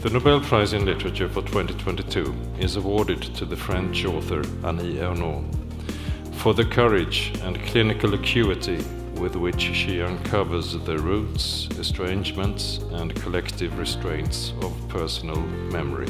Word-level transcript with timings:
The 0.00 0.08
Nobel 0.10 0.40
Prize 0.40 0.72
in 0.72 0.86
Literature 0.86 1.28
for 1.28 1.42
2022 1.42 2.34
is 2.58 2.76
awarded 2.76 3.20
to 3.34 3.44
the 3.44 3.54
French 3.54 4.06
author 4.06 4.40
Annie 4.64 4.94
Ernaux 4.94 5.44
for 6.36 6.54
the 6.54 6.64
courage 6.64 7.32
and 7.42 7.62
clinical 7.66 8.14
acuity 8.14 8.78
with 9.20 9.36
which 9.36 9.60
she 9.74 10.00
uncovers 10.00 10.72
the 10.86 10.96
roots, 10.96 11.68
estrangements 11.78 12.78
and 12.92 13.14
collective 13.16 13.78
restraints 13.78 14.54
of 14.62 14.72
personal 14.88 15.40
memory. 15.70 16.08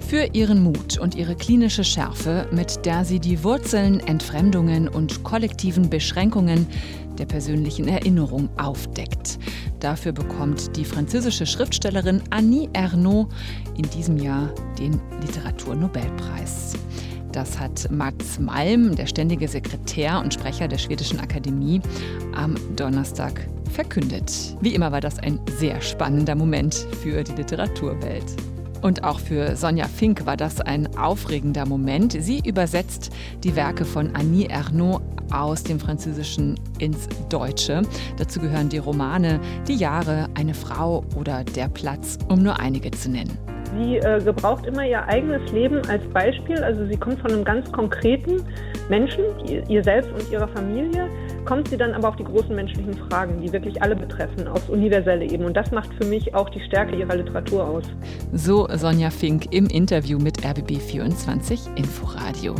Für 0.00 0.28
ihren 0.34 0.62
Mut 0.62 0.98
und 0.98 1.14
ihre 1.14 1.36
klinische 1.36 1.84
Schärfe, 1.84 2.46
mit 2.50 2.84
der 2.84 3.04
sie 3.04 3.20
die 3.20 3.42
Wurzeln, 3.44 4.00
Entfremdungen 4.00 4.88
und 4.88 5.22
kollektiven 5.22 5.88
Beschränkungen 5.88 6.66
der 7.18 7.26
persönlichen 7.26 7.88
Erinnerung 7.88 8.48
aufdeckt. 8.56 9.38
Dafür 9.80 10.12
bekommt 10.12 10.76
die 10.76 10.84
französische 10.84 11.46
Schriftstellerin 11.46 12.22
Annie 12.30 12.68
Ernaux 12.72 13.32
in 13.76 13.88
diesem 13.90 14.16
Jahr 14.16 14.50
den 14.78 15.00
Literaturnobelpreis. 15.20 16.74
Das 17.32 17.58
hat 17.58 17.90
Max 17.90 18.38
Malm, 18.38 18.94
der 18.94 19.06
ständige 19.06 19.48
Sekretär 19.48 20.20
und 20.20 20.34
Sprecher 20.34 20.68
der 20.68 20.78
Schwedischen 20.78 21.18
Akademie, 21.18 21.80
am 22.34 22.56
Donnerstag 22.76 23.48
verkündet. 23.70 24.56
Wie 24.60 24.74
immer 24.74 24.92
war 24.92 25.00
das 25.00 25.18
ein 25.18 25.40
sehr 25.58 25.80
spannender 25.80 26.34
Moment 26.34 26.74
für 27.02 27.24
die 27.24 27.32
Literaturwelt. 27.32 28.51
Und 28.82 29.04
auch 29.04 29.20
für 29.20 29.56
Sonja 29.56 29.86
Fink 29.86 30.26
war 30.26 30.36
das 30.36 30.60
ein 30.60 30.96
aufregender 30.96 31.66
Moment. 31.66 32.16
Sie 32.18 32.42
übersetzt 32.44 33.10
die 33.44 33.54
Werke 33.54 33.84
von 33.84 34.14
Annie 34.14 34.48
Ernaux 34.48 35.00
aus 35.32 35.62
dem 35.62 35.78
Französischen 35.80 36.58
ins 36.78 37.08
Deutsche. 37.30 37.82
Dazu 38.18 38.40
gehören 38.40 38.68
die 38.68 38.78
Romane 38.78 39.40
Die 39.68 39.76
Jahre, 39.76 40.26
eine 40.34 40.52
Frau 40.52 41.04
oder 41.16 41.44
Der 41.44 41.68
Platz, 41.68 42.18
um 42.28 42.42
nur 42.42 42.58
einige 42.58 42.90
zu 42.90 43.08
nennen. 43.08 43.38
Sie 43.78 43.96
äh, 43.96 44.22
gebraucht 44.22 44.66
immer 44.66 44.84
ihr 44.84 45.02
eigenes 45.08 45.50
Leben 45.52 45.80
als 45.88 46.04
Beispiel. 46.12 46.62
Also 46.62 46.84
sie 46.86 46.96
kommt 46.96 47.20
von 47.20 47.32
einem 47.32 47.44
ganz 47.44 47.70
konkreten 47.72 48.42
Menschen, 48.90 49.24
ihr, 49.46 49.66
ihr 49.70 49.82
selbst 49.82 50.10
und 50.12 50.30
ihrer 50.30 50.48
Familie, 50.48 51.08
kommt 51.44 51.68
sie 51.68 51.76
dann 51.76 51.92
aber 51.92 52.08
auf 52.08 52.16
die 52.16 52.24
großen 52.24 52.54
menschlichen 52.54 52.94
Fragen, 52.94 53.40
die 53.40 53.52
wirklich 53.52 53.82
alle 53.82 53.96
betreffen, 53.96 54.48
aufs 54.48 54.68
Universelle 54.68 55.24
eben. 55.24 55.44
Und 55.44 55.56
das 55.56 55.70
macht 55.70 55.92
für 55.94 56.04
mich 56.04 56.34
auch 56.34 56.48
die 56.50 56.60
Stärke 56.60 56.96
ihrer 56.96 57.16
Literatur 57.16 57.68
aus. 57.68 57.84
So 58.32 58.68
Sonja 58.74 59.10
Fink 59.10 59.52
im 59.52 59.66
Interview 59.66 60.18
mit 60.18 60.40
RBB24 60.40 61.76
Inforadio. 61.76 62.54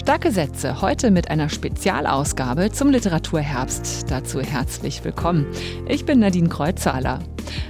Starke 0.00 0.30
Sätze, 0.30 0.80
heute 0.80 1.10
mit 1.10 1.30
einer 1.30 1.48
Spezialausgabe 1.48 2.70
zum 2.70 2.90
Literaturherbst. 2.90 4.10
Dazu 4.10 4.40
herzlich 4.40 5.04
willkommen. 5.04 5.46
Ich 5.88 6.04
bin 6.04 6.20
Nadine 6.20 6.48
Kreuzzahler. 6.48 7.20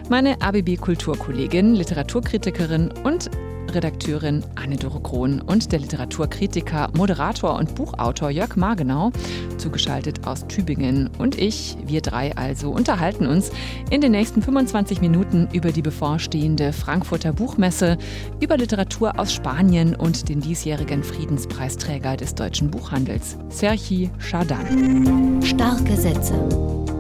Meine 0.08 0.36
RBB-Kulturkollegin, 0.42 1.74
Literaturkritikerin 1.74 2.92
und 3.04 3.30
Redakteurin 3.74 4.44
Anne-Dore 4.54 5.00
Krohn 5.00 5.40
und 5.40 5.72
der 5.72 5.80
Literaturkritiker, 5.80 6.90
Moderator 6.96 7.56
und 7.56 7.74
Buchautor 7.74 8.30
Jörg 8.30 8.56
Margenau, 8.56 9.12
zugeschaltet 9.58 10.26
aus 10.26 10.46
Tübingen. 10.46 11.10
Und 11.18 11.38
ich, 11.38 11.76
wir 11.86 12.00
drei 12.00 12.36
also, 12.36 12.70
unterhalten 12.70 13.26
uns 13.26 13.50
in 13.90 14.00
den 14.00 14.12
nächsten 14.12 14.42
25 14.42 15.00
Minuten 15.00 15.48
über 15.52 15.72
die 15.72 15.82
bevorstehende 15.82 16.72
Frankfurter 16.72 17.32
Buchmesse, 17.32 17.98
über 18.40 18.56
Literatur 18.56 19.18
aus 19.18 19.32
Spanien 19.32 19.94
und 19.94 20.28
den 20.28 20.40
diesjährigen 20.40 21.02
Friedenspreisträger 21.02 22.16
des 22.16 22.34
deutschen 22.34 22.70
Buchhandels, 22.70 23.36
Serhi 23.48 24.10
Chardin. 24.18 25.42
Starke 25.42 25.96
Sätze. 25.96 26.34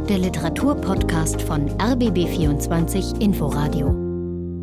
Der 0.08 0.18
Literaturpodcast 0.18 1.40
von 1.42 1.70
RBB24 1.78 3.20
Inforadio. 3.20 4.09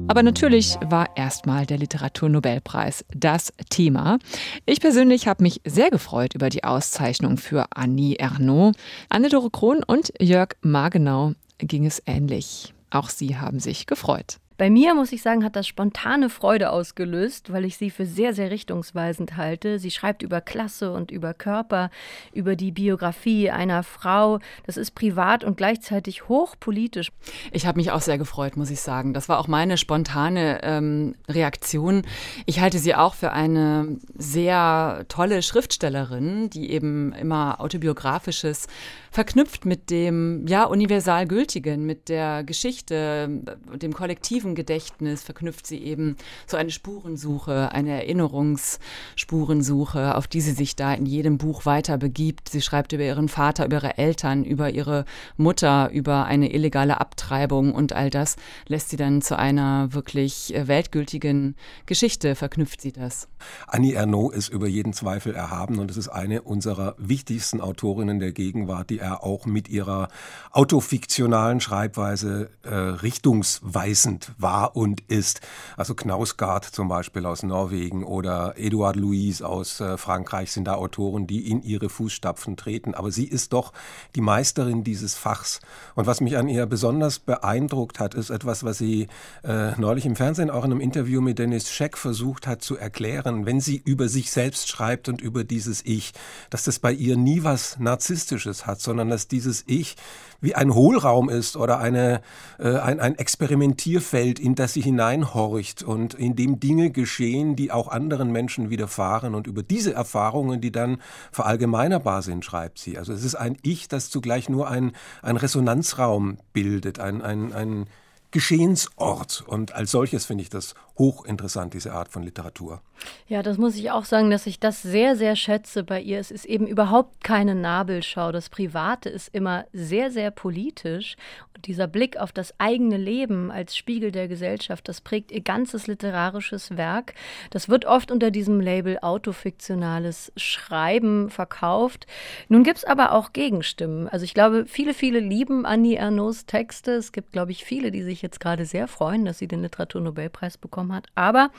Aber 0.10 0.24
natürlich 0.24 0.78
war 0.86 1.18
erstmal 1.18 1.66
der 1.66 1.78
Literaturnobelpreis 1.78 3.04
das 3.14 3.54
Thema. 3.70 4.20
Ich 4.66 4.80
persönlich 4.80 5.28
habe 5.28 5.44
mich 5.44 5.62
sehr 5.66 5.90
gefreut 5.90 6.34
über 6.34 6.50
die 6.50 6.64
Auszeichnung 6.64 7.38
für 7.38 7.66
Annie 7.76 8.18
Ernaux. 8.18 8.76
Anne-Dore 9.10 9.50
Krohn 9.50 9.84
und 9.86 10.14
Jörg 10.20 10.56
Margenau 10.62 11.34
ging 11.60 11.86
es 11.86 12.02
ähnlich. 12.06 12.74
Auch 12.90 13.10
sie 13.10 13.38
haben 13.38 13.60
sich 13.60 13.86
gefreut. 13.86 14.38
Bei 14.58 14.72
mir, 14.72 14.96
muss 14.96 15.12
ich 15.12 15.22
sagen, 15.22 15.44
hat 15.44 15.56
das 15.56 15.68
spontane 15.68 16.32
Freude 16.32 16.72
ausgelöst, 16.72 17.54
weil 17.54 17.64
ich 17.64 17.78
sie 17.78 17.92
für 17.92 18.08
sehr, 18.08 18.34
sehr 18.34 18.50
richtungsweisend 18.50 19.38
halte. 19.38 19.78
Sie 19.78 19.92
schreibt 19.92 20.24
über 20.24 20.42
Klasse 20.42 20.92
und 20.92 21.12
über 21.12 21.36
Körper, 21.36 21.92
über 22.34 22.56
die 22.56 22.72
Biografie 22.72 23.52
einer 23.52 23.84
Frau. 23.84 24.40
Das 24.66 24.76
ist 24.76 24.96
privat 24.96 25.44
und 25.44 25.58
gleichzeitig 25.58 26.28
hochpolitisch. 26.28 27.12
Ich 27.52 27.68
habe 27.68 27.78
mich 27.78 27.92
auch 27.92 28.02
sehr 28.02 28.18
gefreut, 28.18 28.58
muss 28.58 28.72
ich 28.72 28.82
sagen. 28.82 29.14
Das 29.14 29.30
war 29.30 29.38
auch 29.38 29.48
meine 29.48 29.78
spontane 29.78 30.60
ähm, 30.64 31.14
Reaktion. 31.30 32.02
Ich 32.48 32.60
halte 32.60 32.80
sie 32.80 32.96
auch 32.96 33.14
für 33.14 33.32
eine 33.34 33.98
sehr 34.18 35.06
tolle 35.08 35.44
Schriftstellerin, 35.44 36.50
die 36.50 36.72
eben 36.72 37.14
immer 37.14 37.62
autobiografisches 37.62 38.68
verknüpft 39.12 39.66
mit 39.66 39.90
dem 39.90 40.46
ja 40.48 40.66
universal 40.66 41.28
gültigen, 41.28 41.86
mit 41.86 42.10
der 42.10 42.44
Geschichte, 42.44 43.30
dem 43.74 43.94
kollektiven 43.94 44.47
Gedächtnis 44.56 45.24
verknüpft 45.24 45.68
sie 45.68 45.78
eben 45.78 46.18
so 46.46 46.58
eine 46.58 46.72
Spurensuche, 46.72 47.72
eine 47.72 47.92
Erinnerungsspurensuche, 47.92 50.16
auf 50.16 50.28
die 50.28 50.42
sie 50.42 50.52
sich 50.52 50.76
da 50.76 50.94
in 50.94 51.06
jedem 51.06 51.38
Buch 51.38 51.66
weiter 51.66 51.98
begibt. 51.98 52.50
Sie 52.50 52.62
schreibt 52.62 52.92
über 52.94 53.04
ihren 53.04 53.30
Vater, 53.30 53.66
über 53.66 53.78
ihre 53.78 53.98
Eltern, 53.98 54.44
über 54.44 54.70
ihre 54.70 55.06
Mutter, 55.38 55.90
über 55.92 56.26
eine 56.26 56.54
illegale 56.54 57.00
Abtreibung 57.00 57.74
und 57.74 57.94
all 57.94 58.10
das 58.10 58.36
lässt 58.68 58.90
sie 58.90 58.98
dann 58.98 59.22
zu 59.22 59.38
einer 59.38 59.94
wirklich 59.94 60.54
äh, 60.56 60.68
weltgültigen 60.68 61.56
Geschichte, 61.86 62.36
verknüpft 62.36 62.82
sie 62.82 62.92
das. 62.92 63.28
Annie 63.68 63.94
Ernaux 63.94 64.34
ist 64.34 64.50
über 64.50 64.68
jeden 64.68 64.94
Zweifel 64.94 65.36
erhaben 65.36 65.80
und 65.80 65.92
es 65.92 65.98
ist 65.98 66.10
eine 66.10 66.42
unserer 66.42 66.96
wichtigsten 66.98 67.62
Autorinnen 67.62 68.20
der 68.20 68.32
Gegenwart, 68.32 68.90
die 68.90 69.00
er 69.00 69.24
auch 69.24 69.46
mit 69.46 69.70
ihrer 69.70 70.08
autofiktionalen 70.52 71.60
Schreibweise 71.60 72.50
äh, 72.64 72.74
richtungsweisend 72.74 74.32
war 74.38 74.76
und 74.76 75.02
ist. 75.08 75.42
Also 75.76 75.96
Knausgard 75.96 76.66
zum 76.66 76.88
Beispiel 76.88 77.26
aus 77.26 77.44
Norwegen 77.44 78.04
oder 78.04 78.54
Edouard 78.58 78.96
Louis 78.96 79.42
aus 79.42 79.80
äh, 79.80 79.98
Frankreich 79.98 80.52
sind 80.52 80.66
da 80.66 80.76
Autoren, 80.76 81.28
die 81.28 81.50
in 81.50 81.62
ihre 81.64 81.90
Fußstapfen 81.90 82.58
treten. 82.58 82.94
Aber 82.94 83.12
sie 83.12 83.26
ist 83.26 83.54
doch 83.54 83.74
die 84.16 84.22
Meisterin 84.22 84.84
dieses 84.84 85.16
Fachs. 85.16 85.60
Und 85.96 86.08
was 86.08 86.22
mich 86.22 86.38
an 86.38 86.48
ihr 86.48 86.66
besonders 86.66 87.20
beeindruckt 87.20 88.00
hat, 88.00 88.14
ist 88.14 88.30
etwas, 88.30 88.64
was 88.64 88.78
sie 88.78 89.08
äh, 89.44 89.72
neulich 89.80 90.06
im 90.06 90.16
Fernsehen 90.16 90.50
auch 90.50 90.66
in 90.66 90.72
einem 90.72 90.82
Interview 90.82 91.22
mit 91.22 91.40
Dennis 91.40 91.72
Scheck 91.72 91.98
versucht 91.98 92.48
hat 92.48 92.62
zu 92.62 92.78
erklären, 92.78 93.46
wenn 93.46 93.60
sie 93.60 93.82
über 93.84 94.08
sich 94.10 94.32
selbst 94.32 94.70
schreibt 94.70 95.10
und 95.10 95.22
über 95.22 95.44
dieses 95.44 95.84
Ich, 95.86 96.14
dass 96.50 96.64
das 96.64 96.80
bei 96.80 96.92
ihr 96.92 97.18
nie 97.18 97.44
was 97.44 97.80
Narzisstisches 97.80 98.66
hat, 98.66 98.82
sondern 98.82 99.10
dass 99.10 99.28
dieses 99.28 99.64
Ich 99.68 99.96
wie 100.42 100.56
ein 100.56 100.74
Hohlraum 100.74 101.30
ist 101.30 101.58
oder 101.58 101.80
eine, 101.80 102.22
äh, 102.60 102.78
ein, 102.78 103.00
ein 103.00 103.16
Experimentierfeld, 103.16 104.40
in 104.40 104.56
das 104.56 104.74
sie 104.74 104.82
hineinhorcht 104.82 105.84
und 105.84 106.14
in 106.14 106.36
dem 106.36 106.60
Dinge 106.60 106.92
geschehen, 106.92 107.56
die 107.56 107.72
auch 107.72 107.88
anderen 107.88 108.32
Menschen 108.32 108.70
widerfahren. 108.70 109.36
Und 109.36 109.48
über 109.48 109.64
diese 109.64 109.94
Erfahrungen, 109.94 110.62
die 110.62 110.72
dann 110.72 110.98
verallgemeinerbar 111.32 112.22
sind, 112.22 112.46
schreibt 112.46 112.80
sie. 112.80 112.98
Also 112.98 113.14
es 113.14 113.24
ist 113.24 113.36
ein 113.36 113.58
Ich, 113.62 113.88
das 113.88 114.10
zugleich 114.10 114.50
nur 114.50 114.70
ein, 114.70 114.94
ein 115.22 115.38
Resonanzraum 115.38 116.38
bildet, 116.54 117.00
ein, 117.00 117.22
ein, 117.22 117.54
ein 117.54 117.86
Geschehensort. 118.32 119.44
Und 119.48 119.74
als 119.74 119.92
solches 119.92 120.26
finde 120.26 120.44
ich 120.44 120.50
das 120.50 120.76
hochinteressant, 120.98 121.74
diese 121.74 121.94
Art 121.94 122.10
von 122.10 122.24
Literatur. 122.24 122.82
Ja, 123.28 123.44
das 123.44 123.58
muss 123.58 123.76
ich 123.76 123.92
auch 123.92 124.06
sagen, 124.06 124.32
dass 124.32 124.48
ich 124.48 124.60
das 124.60 124.82
sehr, 124.82 125.16
sehr 125.16 125.36
schätze 125.36 125.84
bei 125.84 126.02
ihr. 126.02 126.20
Es 126.20 126.32
ist 126.32 126.46
eben 126.46 126.66
überhaupt 126.66 127.24
keine 127.24 127.54
Nabelschau. 127.54 128.32
Das 128.32 128.50
Private 128.50 129.10
ist 129.10 129.34
immer 129.34 129.66
sehr, 129.74 130.10
sehr 130.12 130.32
politisch. 130.32 131.16
Und 131.56 131.68
dieser 131.68 131.88
Blick 131.88 132.18
auf 132.18 132.32
das 132.32 132.54
eigene 132.60 132.98
Leben 132.98 133.52
als 133.52 133.78
Spiegel 133.78 134.12
der 134.12 134.28
Gesellschaft, 134.28 134.88
das 134.88 135.02
prägt 135.02 135.32
ihr 135.32 135.42
ganzes 135.42 135.86
literarisches 135.88 136.78
Werk. 136.78 137.14
Das 137.52 137.70
wird 137.70 137.86
oft 137.86 138.12
unter 138.12 138.32
diesem 138.32 138.60
Label 138.60 138.98
autofiktionales 139.02 140.32
Schreiben 140.36 141.30
verkauft. 141.30 142.08
Nun 142.50 142.64
gibt 142.64 142.80
es 142.80 142.86
aber 142.86 143.12
auch 143.12 143.34
Gegenstimmen. 143.34 144.08
Also 144.08 144.26
ich 144.26 144.34
glaube, 144.34 144.66
viele, 144.68 144.94
viele 144.96 145.20
lieben 145.20 145.66
Annie 145.66 145.98
Ernauxs 145.98 146.46
Texte. 146.48 146.94
Es 146.94 147.12
gibt, 147.12 147.32
glaube 147.32 147.52
ich, 147.52 147.64
viele, 147.64 147.92
die 147.92 148.02
sich 148.02 148.17
jetzt 148.22 148.40
gerade 148.40 148.66
sehr 148.66 148.88
freuen, 148.88 149.26
dass 149.26 149.40
sie 149.40 149.48
den 149.48 149.62
Literaturnobelpreis 149.62 150.58
bekommen 150.58 150.78
bekommen 150.78 150.94
hat. 150.94 151.08
Aber 151.16 151.50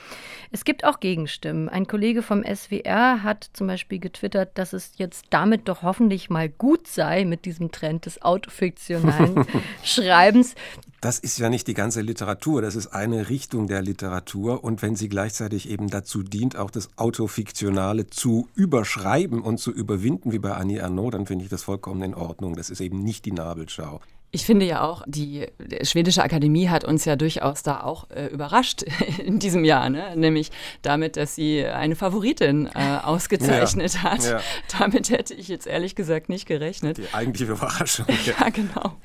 es 0.51 0.63
gibt 0.65 0.85
auch 0.85 0.99
Gegenstimmen. 0.99 1.69
Ein 1.69 1.87
Kollege 1.87 2.21
vom 2.21 2.43
SWR 2.43 3.23
hat 3.23 3.49
zum 3.53 3.67
Beispiel 3.67 3.99
getwittert, 3.99 4.57
dass 4.57 4.73
es 4.73 4.93
jetzt 4.97 5.25
damit 5.29 5.67
doch 5.67 5.83
hoffentlich 5.83 6.29
mal 6.29 6.49
gut 6.49 6.87
sei 6.87 7.25
mit 7.25 7.45
diesem 7.45 7.71
Trend 7.71 8.05
des 8.05 8.21
autofiktionalen 8.21 9.45
Schreibens. 9.83 10.55
Das 11.01 11.17
ist 11.19 11.39
ja 11.39 11.49
nicht 11.49 11.67
die 11.67 11.73
ganze 11.73 12.01
Literatur, 12.01 12.61
das 12.61 12.75
ist 12.75 12.87
eine 12.87 13.29
Richtung 13.29 13.67
der 13.67 13.81
Literatur. 13.81 14.63
Und 14.63 14.81
wenn 14.81 14.95
sie 14.95 15.07
gleichzeitig 15.07 15.69
eben 15.69 15.89
dazu 15.89 16.23
dient, 16.23 16.57
auch 16.57 16.71
das 16.71 16.89
Autofiktionale 16.97 18.07
zu 18.07 18.49
überschreiben 18.55 19.41
und 19.41 19.59
zu 19.59 19.71
überwinden, 19.71 20.33
wie 20.33 20.39
bei 20.39 20.53
Annie 20.53 20.83
Arnaud, 20.83 21.13
dann 21.13 21.25
finde 21.25 21.45
ich 21.45 21.49
das 21.49 21.63
vollkommen 21.63 22.01
in 22.03 22.13
Ordnung. 22.13 22.55
Das 22.55 22.69
ist 22.69 22.81
eben 22.81 23.01
nicht 23.01 23.25
die 23.25 23.31
Nabelschau. 23.31 24.01
Ich 24.31 24.45
finde 24.45 24.65
ja 24.65 24.81
auch, 24.83 25.03
die 25.07 25.47
schwedische 25.81 26.23
Akademie 26.23 26.69
hat 26.69 26.83
uns 26.83 27.03
ja 27.05 27.15
durchaus 27.15 27.63
da 27.63 27.81
auch 27.81 28.09
äh, 28.11 28.27
überrascht 28.27 28.83
in 29.25 29.39
diesem 29.39 29.63
Jahr, 29.63 29.89
ne? 29.89 30.15
nämlich 30.15 30.51
damit, 30.83 31.17
dass 31.17 31.33
sie 31.33 31.65
eine 31.65 31.95
Favoritin 31.95 32.69
äh, 32.75 32.99
ausgezeichnet 33.03 33.95
ja, 33.95 34.03
hat. 34.03 34.23
Ja. 34.23 34.39
Damit 34.77 35.09
hätte 35.09 35.33
ich 35.33 35.47
jetzt 35.47 35.65
ehrlich 35.65 35.95
gesagt 35.95 36.29
nicht 36.29 36.45
gerechnet. 36.45 36.97
Die 36.97 37.13
eigentliche 37.13 37.53
Überraschung. 37.53 38.05
ja, 38.25 38.49
genau. 38.49 38.97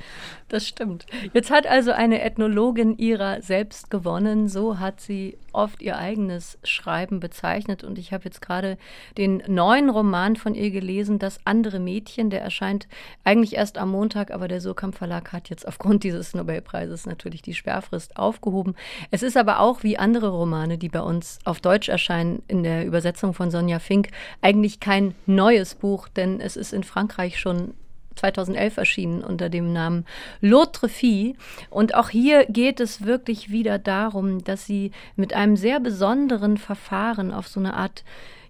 Das 0.49 0.69
stimmt. 0.69 1.06
Jetzt 1.32 1.50
hat 1.50 1.67
also 1.67 1.91
eine 1.91 2.20
Ethnologin 2.20 2.99
ihrer 2.99 3.41
selbst 3.41 3.91
gewonnen. 3.91 4.49
So 4.49 4.79
hat 4.79 5.00
sie 5.00 5.38
oft 5.53 5.81
ihr 5.81 5.97
eigenes 5.97 6.59
Schreiben 6.65 7.19
bezeichnet. 7.19 7.82
Und 7.82 7.99
ich 7.99 8.12
habe 8.12 8.25
jetzt 8.25 8.43
gerade 8.43 8.77
den 9.17 9.43
neuen 9.47 9.88
Roman 9.88 10.37
von 10.37 10.55
ihr 10.55 10.70
gelesen, 10.70 11.19
Das 11.19 11.38
andere 11.44 11.81
Mädchen. 11.81 12.29
Der 12.29 12.43
erscheint 12.43 12.88
eigentlich 13.25 13.55
erst 13.55 13.79
am 13.79 13.91
Montag, 13.91 14.31
aber 14.31 14.47
der 14.47 14.61
Surkamp 14.61 14.94
Verlag 15.14 15.32
hat 15.32 15.49
jetzt 15.49 15.66
aufgrund 15.69 16.02
dieses 16.02 16.34
Nobelpreises 16.34 17.06
natürlich 17.06 17.43
die 17.43 17.55
Sperrfrist 17.55 18.16
aufgehoben. 18.16 18.75
Es 19.11 19.22
ist 19.22 19.37
aber 19.37 19.61
auch 19.61 19.82
wie 19.82 19.96
andere 19.96 20.28
Romane, 20.28 20.76
die 20.76 20.88
bei 20.88 21.00
uns 21.00 21.38
auf 21.44 21.61
Deutsch 21.61 21.88
erscheinen, 21.88 22.43
in 22.49 22.64
der 22.64 22.84
Übersetzung 22.84 23.32
von 23.32 23.50
Sonja 23.50 23.78
Fink, 23.78 24.08
eigentlich 24.43 24.81
kein 24.81 25.14
neues 25.26 25.76
Buch, 25.76 26.08
denn 26.08 26.40
es 26.40 26.56
ist 26.56 26.72
in 26.72 26.82
Frankreich 26.82 27.38
schon 27.38 27.75
2011 28.16 28.76
erschienen 28.76 29.25
unter 29.25 29.49
dem 29.49 29.72
Namen 29.72 30.05
L'autre 30.40 30.88
fille. 30.88 31.34
Und 31.70 31.94
auch 31.94 32.10
hier 32.10 32.46
geht 32.46 32.81
es 32.81 33.05
wirklich 33.05 33.50
wieder 33.50 33.78
darum, 33.78 34.43
dass 34.43 34.67
sie 34.67 34.90
mit 35.17 35.32
einem 35.32 35.56
sehr 35.56 35.81
besonderen 35.81 36.56
Verfahren 36.56 37.32
auf 37.32 37.46
so 37.46 37.60
eine 37.60 37.75
Art 37.75 38.05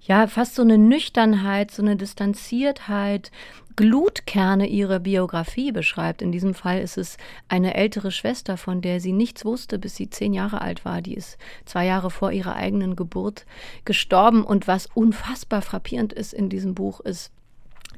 ja, 0.06 0.26
fast 0.26 0.54
so 0.54 0.62
eine 0.62 0.78
Nüchternheit, 0.78 1.70
so 1.70 1.82
eine 1.82 1.96
Distanziertheit, 1.96 3.30
Glutkerne 3.76 4.68
ihrer 4.68 5.00
Biografie 5.00 5.72
beschreibt. 5.72 6.22
In 6.22 6.30
diesem 6.30 6.54
Fall 6.54 6.80
ist 6.80 6.96
es 6.96 7.16
eine 7.48 7.74
ältere 7.74 8.12
Schwester, 8.12 8.56
von 8.56 8.82
der 8.82 9.00
sie 9.00 9.12
nichts 9.12 9.44
wusste, 9.44 9.78
bis 9.78 9.96
sie 9.96 10.10
zehn 10.10 10.32
Jahre 10.32 10.60
alt 10.60 10.84
war. 10.84 11.02
Die 11.02 11.14
ist 11.14 11.38
zwei 11.64 11.86
Jahre 11.86 12.10
vor 12.10 12.30
ihrer 12.30 12.54
eigenen 12.54 12.94
Geburt 12.94 13.46
gestorben. 13.84 14.44
Und 14.44 14.68
was 14.68 14.86
unfassbar 14.94 15.60
frappierend 15.60 16.12
ist 16.12 16.34
in 16.34 16.48
diesem 16.48 16.74
Buch, 16.74 17.00
ist, 17.00 17.32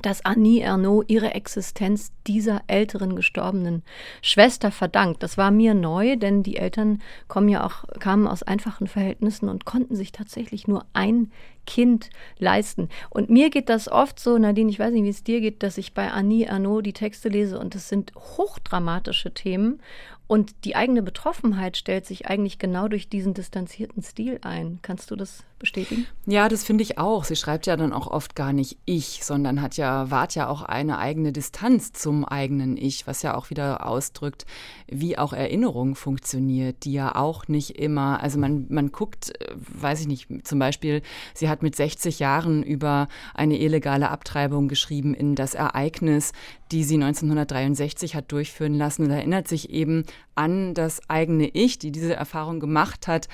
dass 0.03 0.25
Annie 0.25 0.61
Ernaux 0.61 1.05
ihre 1.09 1.35
Existenz 1.35 2.13
dieser 2.27 2.63
älteren 2.67 3.17
gestorbenen 3.17 3.83
Schwester 4.23 4.71
verdankt. 4.71 5.23
Das 5.23 5.39
war 5.39 5.51
mir 5.51 5.75
neu, 5.75 6.17
denn 6.17 6.43
die 6.43 6.57
Eltern 6.57 7.01
kommen 7.29 7.49
ja 7.49 7.65
auch, 7.65 7.85
kamen 8.01 8.27
aus 8.27 8.43
einfachen 8.43 8.87
Verhältnissen 8.87 9.49
und 9.49 9.65
konnten 9.65 9.97
sich 9.97 10.13
tatsächlich 10.13 10.69
nur 10.69 10.85
ein 10.93 11.31
Kind 11.67 12.11
leisten. 12.39 12.89
Und 13.11 13.29
mir 13.29 13.51
geht 13.51 13.69
das 13.69 13.89
oft 13.91 14.21
so, 14.21 14.39
Nadine, 14.39 14.71
ich 14.71 14.79
weiß 14.79 14.93
nicht, 14.93 15.03
wie 15.03 15.09
es 15.09 15.25
dir 15.25 15.41
geht, 15.41 15.63
dass 15.63 15.79
ich 15.79 15.95
bei 15.95 16.11
Annie 16.11 16.47
Ernaux 16.47 16.83
die 16.83 16.93
Texte 16.93 17.29
lese 17.29 17.59
und 17.59 17.75
es 17.75 17.89
sind 17.89 18.13
hochdramatische 18.15 19.35
Themen 19.35 19.81
und 20.29 20.65
die 20.65 20.75
eigene 20.75 21.03
Betroffenheit 21.03 21.77
stellt 21.77 22.05
sich 22.05 22.27
eigentlich 22.27 22.59
genau 22.59 22.89
durch 22.89 23.09
diesen 23.09 23.33
distanzierten 23.33 24.03
Stil 24.03 24.39
ein. 24.43 24.81
Kannst 24.83 25.11
du 25.13 25.17
das 25.17 25.45
bestätigen? 25.59 26.07
Ja, 26.27 26.49
das 26.49 26.65
finde 26.65 26.83
ich 26.83 26.99
auch. 26.99 27.25
Sie 27.25 27.37
schreibt 27.37 27.67
ja 27.67 27.77
dann 27.77 27.93
auch 27.93 28.09
oft 28.09 28.35
gar 28.35 28.53
nicht 28.53 28.77
ich, 28.85 29.21
sondern 29.23 29.63
hat 29.63 29.77
ja, 29.77 30.11
wahrt 30.11 30.35
ja 30.35 30.49
auch 30.49 30.63
eine 30.63 30.99
eigene 30.99 31.33
Distanz 31.33 31.93
zum 31.93 32.25
eigenen 32.25 32.77
Ich, 32.77 33.07
was 33.07 33.23
ja 33.23 33.37
auch 33.37 33.51
wieder 33.51 33.87
ausdrückt, 33.87 34.47
wie 34.89 35.17
auch 35.17 35.33
Erinnerung 35.33 35.95
funktioniert, 35.95 36.85
die 36.85 36.93
ja 36.93 37.15
auch 37.15 37.47
nicht 37.47 37.79
immer, 37.79 38.21
also 38.21 38.39
man, 38.39 38.67
man 38.69 38.91
guckt, 38.91 39.31
äh, 39.41 39.55
weiß 39.57 40.01
ich 40.01 40.09
nicht, 40.09 40.29
zum 40.47 40.59
Beispiel, 40.59 41.03
sie 41.35 41.49
hat 41.49 41.63
mit 41.63 41.77
60 41.77 42.19
Jahren 42.19 42.63
über 42.65 43.09
eine 43.33 43.59
illegale 43.59 44.11
Abtreibung 44.11 44.69
geschrieben 44.69 45.15
in 45.15 45.37
das 45.37 45.55
Ereignis, 45.55 46.33
die 46.73 46.85
sie 46.85 46.95
1963 46.95 48.15
hat 48.15 48.33
durchführen 48.33 48.75
lassen 48.75 49.05
und 49.05 49.11
erinnert 49.11 49.49
sich 49.49 49.71
eben 49.71 50.05
an 50.35 50.75
das 50.75 51.01
eigene 51.09 51.49
Ich, 51.49 51.79
die 51.79 51.93
diese 51.93 52.15
Erfahrung 52.15 52.61
gemacht 52.61 53.09
hat, 53.09 53.29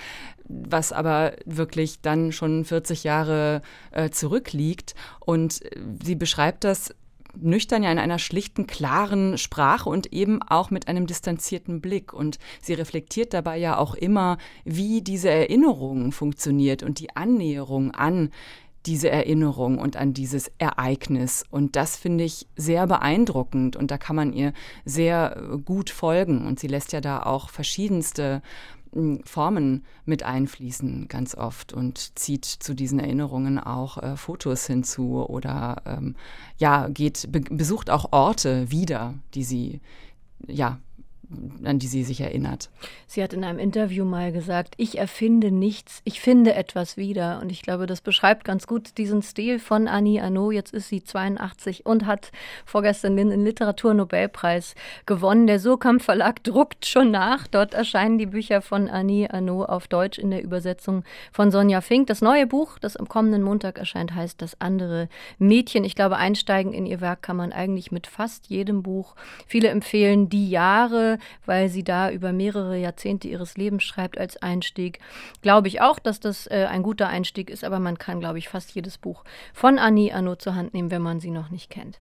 was 0.44 0.92
aber 0.92 1.34
wirklich 1.44 2.00
dann 2.00 2.32
schon 2.32 2.64
40 2.64 3.04
Jahre 3.04 3.62
äh, 3.90 4.10
zurückliegt. 4.10 4.94
Und 5.20 5.60
sie 6.02 6.14
beschreibt 6.14 6.64
das 6.64 6.94
nüchtern 7.40 7.82
ja 7.82 7.90
in 7.90 7.98
einer 7.98 8.18
schlichten, 8.18 8.66
klaren 8.66 9.38
Sprache 9.38 9.88
und 9.88 10.12
eben 10.12 10.42
auch 10.42 10.70
mit 10.70 10.88
einem 10.88 11.06
distanzierten 11.06 11.80
Blick. 11.80 12.12
Und 12.12 12.38
sie 12.60 12.74
reflektiert 12.74 13.34
dabei 13.34 13.56
ja 13.56 13.78
auch 13.78 13.94
immer, 13.94 14.38
wie 14.64 15.02
diese 15.02 15.30
Erinnerung 15.30 16.12
funktioniert 16.12 16.82
und 16.82 16.98
die 16.98 17.16
Annäherung 17.16 17.92
an 17.92 18.30
diese 18.86 19.10
Erinnerung 19.10 19.78
und 19.78 19.96
an 19.96 20.12
dieses 20.12 20.50
Ereignis. 20.58 21.44
Und 21.50 21.76
das 21.76 21.96
finde 21.96 22.24
ich 22.24 22.46
sehr 22.56 22.86
beeindruckend 22.86 23.76
und 23.76 23.90
da 23.90 23.98
kann 23.98 24.16
man 24.16 24.32
ihr 24.32 24.52
sehr 24.84 25.36
äh, 25.36 25.58
gut 25.58 25.90
folgen. 25.90 26.46
Und 26.46 26.58
sie 26.58 26.68
lässt 26.68 26.92
ja 26.92 27.00
da 27.00 27.22
auch 27.22 27.50
verschiedenste 27.50 28.42
hm, 28.92 29.20
Formen 29.24 29.84
mit 30.04 30.22
einfließen 30.22 31.08
ganz 31.08 31.34
oft 31.34 31.72
und 31.72 32.18
zieht 32.18 32.44
zu 32.44 32.74
diesen 32.74 32.98
Erinnerungen 32.98 33.58
auch 33.58 33.98
äh, 33.98 34.16
Fotos 34.16 34.66
hinzu 34.66 35.24
oder 35.28 35.82
ähm, 35.86 36.16
ja 36.58 36.88
geht 36.88 37.30
be 37.30 37.40
besucht 37.40 37.90
auch 37.90 38.12
Orte 38.12 38.70
wieder, 38.70 39.14
die 39.34 39.44
sie 39.44 39.80
ja 40.46 40.78
an 41.64 41.78
die 41.78 41.86
sie 41.86 42.04
sich 42.04 42.20
erinnert. 42.20 42.70
Sie 43.06 43.22
hat 43.22 43.32
in 43.32 43.44
einem 43.44 43.58
Interview 43.58 44.04
mal 44.04 44.32
gesagt, 44.32 44.74
ich 44.76 44.98
erfinde 44.98 45.50
nichts, 45.50 46.00
ich 46.04 46.20
finde 46.20 46.54
etwas 46.54 46.96
wieder. 46.96 47.40
Und 47.40 47.50
ich 47.50 47.62
glaube, 47.62 47.86
das 47.86 48.00
beschreibt 48.00 48.44
ganz 48.44 48.66
gut 48.66 48.98
diesen 48.98 49.22
Stil 49.22 49.58
von 49.58 49.88
Annie 49.88 50.22
Arnaud. 50.22 50.52
Jetzt 50.52 50.72
ist 50.72 50.88
sie 50.88 51.02
82 51.02 51.86
und 51.86 52.06
hat 52.06 52.32
vorgestern 52.64 53.16
den 53.16 53.44
Literaturnobelpreis 53.44 54.74
gewonnen. 55.06 55.46
Der 55.46 55.58
Surkamp 55.58 56.02
Verlag 56.02 56.42
druckt 56.44 56.86
schon 56.86 57.10
nach. 57.10 57.46
Dort 57.46 57.74
erscheinen 57.74 58.18
die 58.18 58.26
Bücher 58.26 58.62
von 58.62 58.88
Annie 58.88 59.32
Arnaud 59.32 59.68
auf 59.68 59.88
Deutsch 59.88 60.18
in 60.18 60.30
der 60.30 60.42
Übersetzung 60.42 61.04
von 61.32 61.50
Sonja 61.50 61.80
Fink. 61.80 62.06
Das 62.06 62.22
neue 62.22 62.46
Buch, 62.46 62.78
das 62.78 62.96
am 62.96 63.08
kommenden 63.08 63.42
Montag 63.42 63.78
erscheint, 63.78 64.14
heißt 64.14 64.40
Das 64.40 64.60
andere 64.60 65.08
Mädchen. 65.38 65.84
Ich 65.84 65.94
glaube, 65.94 66.16
einsteigen 66.16 66.72
in 66.72 66.86
ihr 66.86 67.00
Werk 67.00 67.22
kann 67.22 67.36
man 67.36 67.52
eigentlich 67.52 67.92
mit 67.92 68.06
fast 68.06 68.48
jedem 68.48 68.82
Buch. 68.82 69.14
Viele 69.46 69.68
empfehlen 69.68 70.28
die 70.28 70.50
Jahre, 70.50 71.18
weil 71.46 71.68
sie 71.68 71.84
da 71.84 72.10
über 72.10 72.32
mehrere 72.32 72.76
Jahrzehnte 72.76 73.28
ihres 73.28 73.56
Lebens 73.56 73.84
schreibt 73.84 74.18
als 74.18 74.36
Einstieg. 74.42 74.98
Glaube 75.40 75.68
ich 75.68 75.80
auch, 75.80 75.98
dass 75.98 76.20
das 76.20 76.46
äh, 76.46 76.66
ein 76.70 76.82
guter 76.82 77.08
Einstieg 77.08 77.50
ist, 77.50 77.64
aber 77.64 77.78
man 77.78 77.98
kann, 77.98 78.20
glaube 78.20 78.38
ich, 78.38 78.48
fast 78.48 78.74
jedes 78.74 78.98
Buch 78.98 79.24
von 79.52 79.78
Annie 79.78 80.14
Arnaud 80.14 80.42
zur 80.42 80.54
Hand 80.54 80.74
nehmen, 80.74 80.90
wenn 80.90 81.02
man 81.02 81.20
sie 81.20 81.30
noch 81.30 81.50
nicht 81.50 81.70
kennt. 81.70 81.98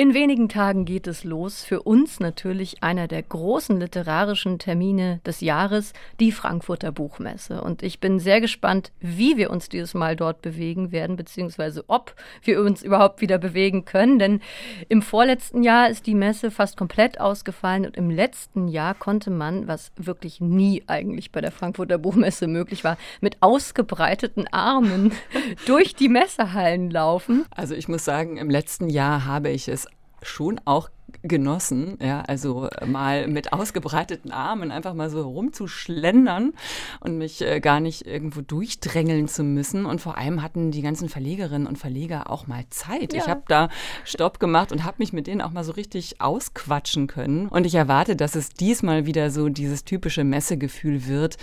In 0.00 0.14
wenigen 0.14 0.48
Tagen 0.48 0.86
geht 0.86 1.06
es 1.06 1.24
los. 1.24 1.62
Für 1.62 1.82
uns 1.82 2.20
natürlich 2.20 2.82
einer 2.82 3.06
der 3.06 3.22
großen 3.22 3.78
literarischen 3.78 4.58
Termine 4.58 5.20
des 5.26 5.42
Jahres, 5.42 5.92
die 6.20 6.32
Frankfurter 6.32 6.90
Buchmesse. 6.90 7.60
Und 7.60 7.82
ich 7.82 8.00
bin 8.00 8.18
sehr 8.18 8.40
gespannt, 8.40 8.92
wie 9.00 9.36
wir 9.36 9.50
uns 9.50 9.68
dieses 9.68 9.92
Mal 9.92 10.16
dort 10.16 10.40
bewegen 10.40 10.90
werden, 10.90 11.16
beziehungsweise 11.16 11.84
ob 11.88 12.14
wir 12.42 12.62
uns 12.62 12.82
überhaupt 12.82 13.20
wieder 13.20 13.36
bewegen 13.36 13.84
können. 13.84 14.18
Denn 14.18 14.40
im 14.88 15.02
vorletzten 15.02 15.62
Jahr 15.62 15.90
ist 15.90 16.06
die 16.06 16.14
Messe 16.14 16.50
fast 16.50 16.78
komplett 16.78 17.20
ausgefallen 17.20 17.84
und 17.84 17.98
im 17.98 18.08
letzten 18.08 18.68
Jahr 18.68 18.94
konnte 18.94 19.30
man, 19.30 19.68
was 19.68 19.92
wirklich 19.96 20.40
nie 20.40 20.82
eigentlich 20.86 21.30
bei 21.30 21.42
der 21.42 21.52
Frankfurter 21.52 21.98
Buchmesse 21.98 22.46
möglich 22.46 22.84
war, 22.84 22.96
mit 23.20 23.36
ausgebreiteten 23.40 24.48
Armen 24.50 25.12
durch 25.66 25.94
die 25.94 26.08
Messehallen 26.08 26.90
laufen. 26.90 27.44
Also 27.50 27.74
ich 27.74 27.86
muss 27.86 28.06
sagen, 28.06 28.38
im 28.38 28.48
letzten 28.48 28.88
Jahr 28.88 29.26
habe 29.26 29.50
ich 29.50 29.68
es 29.68 29.89
schon 30.22 30.60
auch 30.64 30.90
genossen, 31.22 31.98
ja, 32.00 32.22
also 32.22 32.68
mal 32.86 33.26
mit 33.26 33.52
ausgebreiteten 33.52 34.30
Armen 34.30 34.70
einfach 34.70 34.94
mal 34.94 35.10
so 35.10 35.22
rumzuschlendern 35.22 36.52
und 37.00 37.18
mich 37.18 37.42
äh, 37.42 37.60
gar 37.60 37.80
nicht 37.80 38.06
irgendwo 38.06 38.40
durchdrängeln 38.40 39.28
zu 39.28 39.42
müssen. 39.42 39.86
Und 39.86 40.00
vor 40.00 40.16
allem 40.16 40.42
hatten 40.42 40.70
die 40.70 40.82
ganzen 40.82 41.08
Verlegerinnen 41.08 41.66
und 41.66 41.78
Verleger 41.78 42.30
auch 42.30 42.46
mal 42.46 42.64
Zeit. 42.70 43.12
Ja. 43.12 43.18
Ich 43.18 43.28
habe 43.28 43.42
da 43.48 43.68
Stopp 44.04 44.40
gemacht 44.40 44.72
und 44.72 44.84
habe 44.84 44.96
mich 44.98 45.12
mit 45.12 45.26
denen 45.26 45.42
auch 45.42 45.50
mal 45.50 45.64
so 45.64 45.72
richtig 45.72 46.20
ausquatschen 46.20 47.06
können. 47.06 47.48
Und 47.48 47.66
ich 47.66 47.74
erwarte, 47.74 48.16
dass 48.16 48.34
es 48.34 48.50
diesmal 48.50 49.04
wieder 49.06 49.30
so 49.30 49.48
dieses 49.48 49.84
typische 49.84 50.24
Messegefühl 50.24 51.06
wird, 51.06 51.36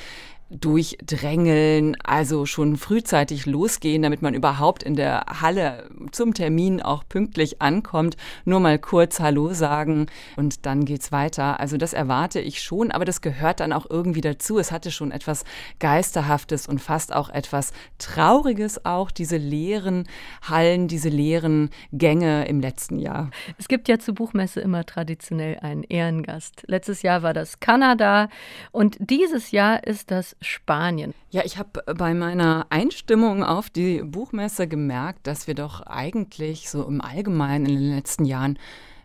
durchdrängeln, 0.50 1.98
also 2.04 2.46
schon 2.46 2.78
frühzeitig 2.78 3.46
losgehen, 3.46 4.02
damit 4.02 4.22
man 4.22 4.34
überhaupt 4.34 4.82
in 4.82 4.96
der 4.96 5.26
Halle 5.42 5.90
zum 6.12 6.34
Termin 6.34 6.82
auch 6.82 7.04
pünktlich 7.08 7.62
ankommt, 7.62 8.18
nur 8.46 8.60
mal 8.60 8.80
kurz 8.80 9.20
Hallo 9.20 9.54
sagen 9.54 10.08
und 10.36 10.66
dann 10.66 10.86
geht's 10.86 11.12
weiter. 11.12 11.60
Also 11.60 11.78
das 11.78 11.94
erwarte 11.94 12.40
ich 12.40 12.62
schon, 12.62 12.92
aber 12.92 13.06
das 13.06 13.22
gehört 13.22 13.60
dann 13.60 13.74
auch 13.74 13.86
irgendwie 13.90 14.22
dazu. 14.22 14.60
Es 14.60 14.72
hatte 14.72 14.92
schon 14.92 15.12
etwas 15.12 15.44
Geisterhaftes 15.80 16.68
und 16.68 16.82
fast 16.82 17.14
auch 17.14 17.30
etwas 17.30 17.72
Trauriges 17.98 18.86
auch, 18.86 19.12
diese 19.12 19.38
leeren 19.38 20.08
Hallen, 20.42 20.88
diese 20.88 21.10
leeren 21.10 21.70
Gänge 21.92 22.48
im 22.48 22.60
letzten 22.60 23.00
Jahr. 23.00 23.30
Es 23.58 23.68
gibt 23.68 23.88
ja 23.88 24.00
zur 24.00 24.16
Buchmesse 24.16 24.62
immer 24.62 24.86
traditionell 24.86 25.60
einen 25.60 25.84
Ehrengast. 25.84 26.64
Letztes 26.68 27.02
Jahr 27.02 27.24
war 27.24 27.34
das 27.34 27.60
Kanada 27.60 28.30
und 28.72 28.98
dieses 29.00 29.52
Jahr 29.52 29.86
ist 29.86 30.12
das 30.12 30.36
Spanien. 30.42 31.14
Ja, 31.30 31.42
ich 31.44 31.58
habe 31.58 31.84
bei 31.94 32.14
meiner 32.14 32.68
Einstimmung 32.70 33.44
auf 33.44 33.70
die 33.70 34.02
Buchmesse 34.02 34.68
gemerkt, 34.68 35.28
dass 35.28 35.46
wir 35.46 35.56
doch 35.56 35.82
eigentlich 35.98 36.70
so 36.70 36.84
im 36.84 37.02
Allgemeinen 37.02 37.66
in 37.66 37.76
den 37.76 37.96
letzten 37.96 38.26
Jahren 38.26 38.60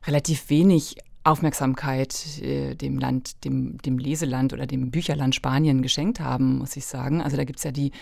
relativ 0.07 0.51
wenig 0.51 0.97
Aufmerksamkeit 1.25 2.41
äh, 2.43 2.75
dem 2.75 2.99
Land, 2.99 3.45
dem, 3.45 3.79
dem 3.79 3.99
Leseland 3.99 4.53
oder 4.53 4.67
dem 4.67 4.91
Bücherland 4.91 5.35
Spanien 5.35 5.81
geschenkt 5.81 6.19
haben, 6.19 6.59
muss 6.59 6.77
ich 6.77 6.85
sagen. 6.85 7.23
Also 7.23 7.37
da 7.37 7.45
gibt 7.45 7.59
es 7.59 7.65
ja 7.65 7.71
die, 7.71 7.93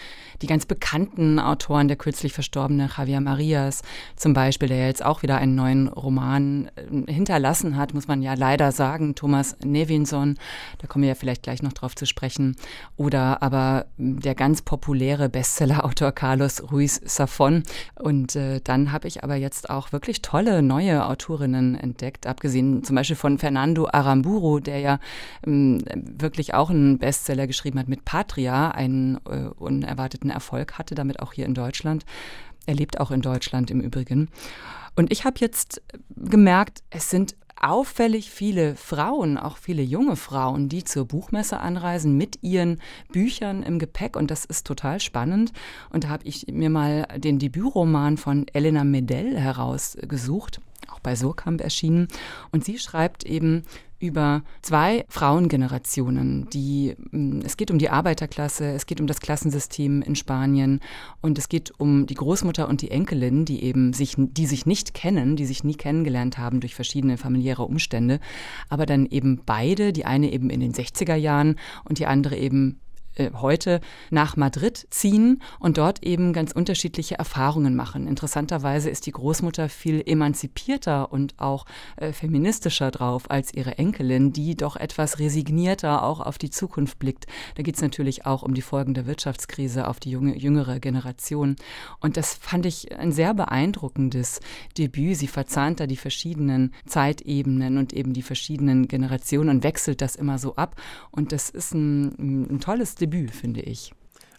die 0.40 0.46
ganz 0.46 0.64
bekannten 0.64 1.38
Autoren, 1.38 1.88
der 1.88 1.98
kürzlich 1.98 2.32
verstorbene 2.32 2.88
Javier 2.96 3.20
Marias 3.20 3.82
zum 4.16 4.32
Beispiel, 4.32 4.68
der 4.68 4.86
jetzt 4.86 5.04
auch 5.04 5.22
wieder 5.22 5.36
einen 5.36 5.54
neuen 5.54 5.88
Roman 5.88 6.70
äh, 6.76 7.12
hinterlassen 7.12 7.76
hat, 7.76 7.92
muss 7.92 8.08
man 8.08 8.22
ja 8.22 8.34
leider 8.34 8.72
sagen, 8.72 9.14
Thomas 9.14 9.56
Nevinson, 9.62 10.38
da 10.78 10.86
kommen 10.86 11.02
wir 11.02 11.10
ja 11.10 11.14
vielleicht 11.14 11.42
gleich 11.42 11.62
noch 11.62 11.74
drauf 11.74 11.94
zu 11.94 12.06
sprechen. 12.06 12.56
Oder 12.96 13.42
aber 13.42 13.86
der 13.98 14.34
ganz 14.34 14.62
populäre 14.62 15.28
Bestsellerautor 15.28 16.12
Carlos 16.12 16.72
Ruiz 16.72 17.00
Safon. 17.04 17.64
Und 17.96 18.34
äh, 18.36 18.60
dann 18.62 18.92
habe 18.92 19.08
ich 19.08 19.22
aber 19.22 19.34
jetzt 19.34 19.68
auch 19.68 19.92
wirklich 19.92 20.22
tolle 20.22 20.62
neue 20.62 21.04
Autorinnen 21.06 21.74
entdeckt, 21.74 22.26
abgesehen 22.26 22.82
zum 22.82 22.96
Beispiel 22.96 23.09
Beispiel 23.10 23.16
von 23.16 23.38
Fernando 23.38 23.88
Aramburu, 23.90 24.60
der 24.60 24.78
ja 24.78 24.98
ähm, 25.44 25.82
wirklich 25.94 26.54
auch 26.54 26.70
einen 26.70 26.98
Bestseller 26.98 27.46
geschrieben 27.46 27.78
hat 27.78 27.88
mit 27.88 28.04
Patria, 28.04 28.70
einen 28.70 29.16
äh, 29.28 29.48
unerwarteten 29.58 30.30
Erfolg 30.30 30.78
hatte, 30.78 30.94
damit 30.94 31.20
auch 31.20 31.32
hier 31.32 31.46
in 31.46 31.54
Deutschland. 31.54 32.04
Er 32.66 32.74
lebt 32.74 33.00
auch 33.00 33.10
in 33.10 33.20
Deutschland 33.20 33.70
im 33.70 33.80
Übrigen. 33.80 34.28
Und 34.94 35.10
ich 35.10 35.24
habe 35.24 35.36
jetzt 35.40 35.82
gemerkt, 36.16 36.82
es 36.90 37.10
sind 37.10 37.34
auffällig 37.60 38.30
viele 38.30 38.76
Frauen, 38.76 39.36
auch 39.36 39.56
viele 39.56 39.82
junge 39.82 40.16
Frauen, 40.16 40.68
die 40.68 40.84
zur 40.84 41.06
Buchmesse 41.06 41.58
anreisen 41.58 42.16
mit 42.16 42.38
ihren 42.42 42.80
Büchern 43.12 43.62
im 43.62 43.78
Gepäck 43.78 44.16
und 44.16 44.30
das 44.30 44.44
ist 44.44 44.66
total 44.66 45.00
spannend. 45.00 45.52
Und 45.90 46.04
da 46.04 46.08
habe 46.08 46.24
ich 46.24 46.46
mir 46.46 46.70
mal 46.70 47.06
den 47.16 47.38
Debütroman 47.38 48.16
von 48.16 48.46
Elena 48.52 48.84
Medell 48.84 49.36
herausgesucht 49.36 50.60
bei 51.02 51.16
Surkamp 51.16 51.60
erschienen. 51.60 52.08
Und 52.52 52.64
sie 52.64 52.78
schreibt 52.78 53.24
eben 53.24 53.62
über 54.00 54.42
zwei 54.62 55.04
Frauengenerationen, 55.08 56.48
die 56.50 56.96
mm, 57.10 57.40
es 57.44 57.58
geht 57.58 57.70
um 57.70 57.78
die 57.78 57.90
Arbeiterklasse, 57.90 58.72
es 58.72 58.86
geht 58.86 59.00
um 59.00 59.06
das 59.06 59.20
Klassensystem 59.20 60.00
in 60.00 60.16
Spanien 60.16 60.80
und 61.20 61.38
es 61.38 61.48
geht 61.50 61.78
um 61.78 62.06
die 62.06 62.14
Großmutter 62.14 62.66
und 62.66 62.80
die 62.80 62.90
Enkelin, 62.90 63.44
die 63.44 63.62
eben 63.62 63.92
sich 63.92 64.14
die 64.16 64.46
sich 64.46 64.64
nicht 64.64 64.94
kennen, 64.94 65.36
die 65.36 65.44
sich 65.44 65.64
nie 65.64 65.74
kennengelernt 65.74 66.38
haben 66.38 66.60
durch 66.60 66.74
verschiedene 66.74 67.18
familiäre 67.18 67.62
Umstände, 67.62 68.20
aber 68.70 68.86
dann 68.86 69.04
eben 69.04 69.42
beide, 69.44 69.92
die 69.92 70.06
eine 70.06 70.32
eben 70.32 70.48
in 70.48 70.60
den 70.60 70.72
60er 70.72 71.14
Jahren 71.14 71.56
und 71.84 71.98
die 71.98 72.06
andere 72.06 72.36
eben 72.36 72.80
äh, 73.20 73.30
heute 73.34 73.80
nach 74.10 74.36
Madrid 74.36 74.86
ziehen 74.90 75.42
und 75.58 75.78
dort 75.78 76.02
eben 76.02 76.32
ganz 76.32 76.52
unterschiedliche 76.52 77.18
Erfahrungen 77.18 77.76
machen. 77.76 78.06
Interessanterweise 78.06 78.90
ist 78.90 79.06
die 79.06 79.12
Großmutter 79.12 79.68
viel 79.68 80.02
emanzipierter 80.04 81.12
und 81.12 81.38
auch 81.38 81.66
äh, 81.96 82.12
feministischer 82.12 82.90
drauf 82.90 83.30
als 83.30 83.52
ihre 83.52 83.78
Enkelin, 83.78 84.32
die 84.32 84.56
doch 84.56 84.76
etwas 84.76 85.18
resignierter 85.18 86.02
auch 86.02 86.20
auf 86.20 86.38
die 86.38 86.50
Zukunft 86.50 86.98
blickt. 86.98 87.26
Da 87.56 87.62
geht 87.62 87.76
es 87.76 87.82
natürlich 87.82 88.26
auch 88.26 88.42
um 88.42 88.54
die 88.54 88.62
Folgen 88.62 88.94
der 88.94 89.06
Wirtschaftskrise 89.06 89.86
auf 89.86 90.00
die 90.00 90.10
junge, 90.10 90.36
jüngere 90.36 90.80
Generation. 90.80 91.56
Und 92.00 92.16
das 92.16 92.34
fand 92.34 92.66
ich 92.66 92.96
ein 92.96 93.12
sehr 93.12 93.34
beeindruckendes 93.34 94.40
Debüt. 94.78 95.16
Sie 95.16 95.26
verzahnt 95.26 95.80
da 95.80 95.86
die 95.86 95.96
verschiedenen 95.96 96.72
Zeitebenen 96.86 97.76
und 97.76 97.92
eben 97.92 98.12
die 98.12 98.22
verschiedenen 98.22 98.88
Generationen 98.88 99.50
und 99.50 99.64
wechselt 99.64 100.00
das 100.00 100.16
immer 100.16 100.38
so 100.38 100.56
ab. 100.56 100.76
Und 101.10 101.32
das 101.32 101.50
ist 101.50 101.74
ein, 101.74 102.54
ein 102.54 102.60
tolles 102.60 102.94
Debüt 102.94 103.09
Debüt, 103.10 103.30
finde 103.32 103.60
ich. 103.60 103.92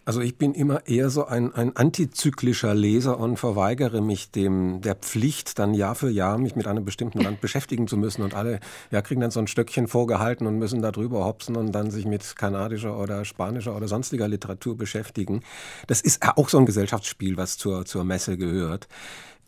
Also 0.04 0.20
ich 0.20 0.36
bin 0.36 0.52
immer 0.52 0.84
eher 0.88 1.10
so 1.10 1.26
ein, 1.26 1.54
ein 1.54 1.76
antizyklischer 1.76 2.74
Leser 2.74 3.20
und 3.20 3.36
verweigere 3.36 4.00
mich 4.00 4.32
dem 4.32 4.80
der 4.80 4.96
Pflicht, 4.96 5.60
dann 5.60 5.74
Jahr 5.74 5.94
für 5.94 6.10
Jahr 6.10 6.38
mich 6.38 6.56
mit 6.56 6.66
einem 6.66 6.84
bestimmten 6.84 7.20
Land 7.20 7.40
beschäftigen 7.40 7.86
zu 7.86 7.96
müssen. 7.96 8.22
Und 8.22 8.34
alle 8.34 8.58
ja, 8.90 9.00
kriegen 9.00 9.20
dann 9.20 9.30
so 9.30 9.38
ein 9.38 9.46
Stöckchen 9.46 9.86
vorgehalten 9.86 10.48
und 10.48 10.58
müssen 10.58 10.82
da 10.82 10.90
drüber 10.90 11.24
hopsen 11.24 11.54
und 11.54 11.70
dann 11.70 11.92
sich 11.92 12.04
mit 12.04 12.34
kanadischer 12.34 12.98
oder 12.98 13.24
spanischer 13.24 13.76
oder 13.76 13.86
sonstiger 13.86 14.26
Literatur 14.26 14.76
beschäftigen. 14.76 15.42
Das 15.86 16.00
ist 16.00 16.20
auch 16.36 16.48
so 16.48 16.58
ein 16.58 16.66
Gesellschaftsspiel, 16.66 17.36
was 17.36 17.56
zur, 17.56 17.84
zur 17.84 18.02
Messe 18.02 18.36
gehört. 18.36 18.88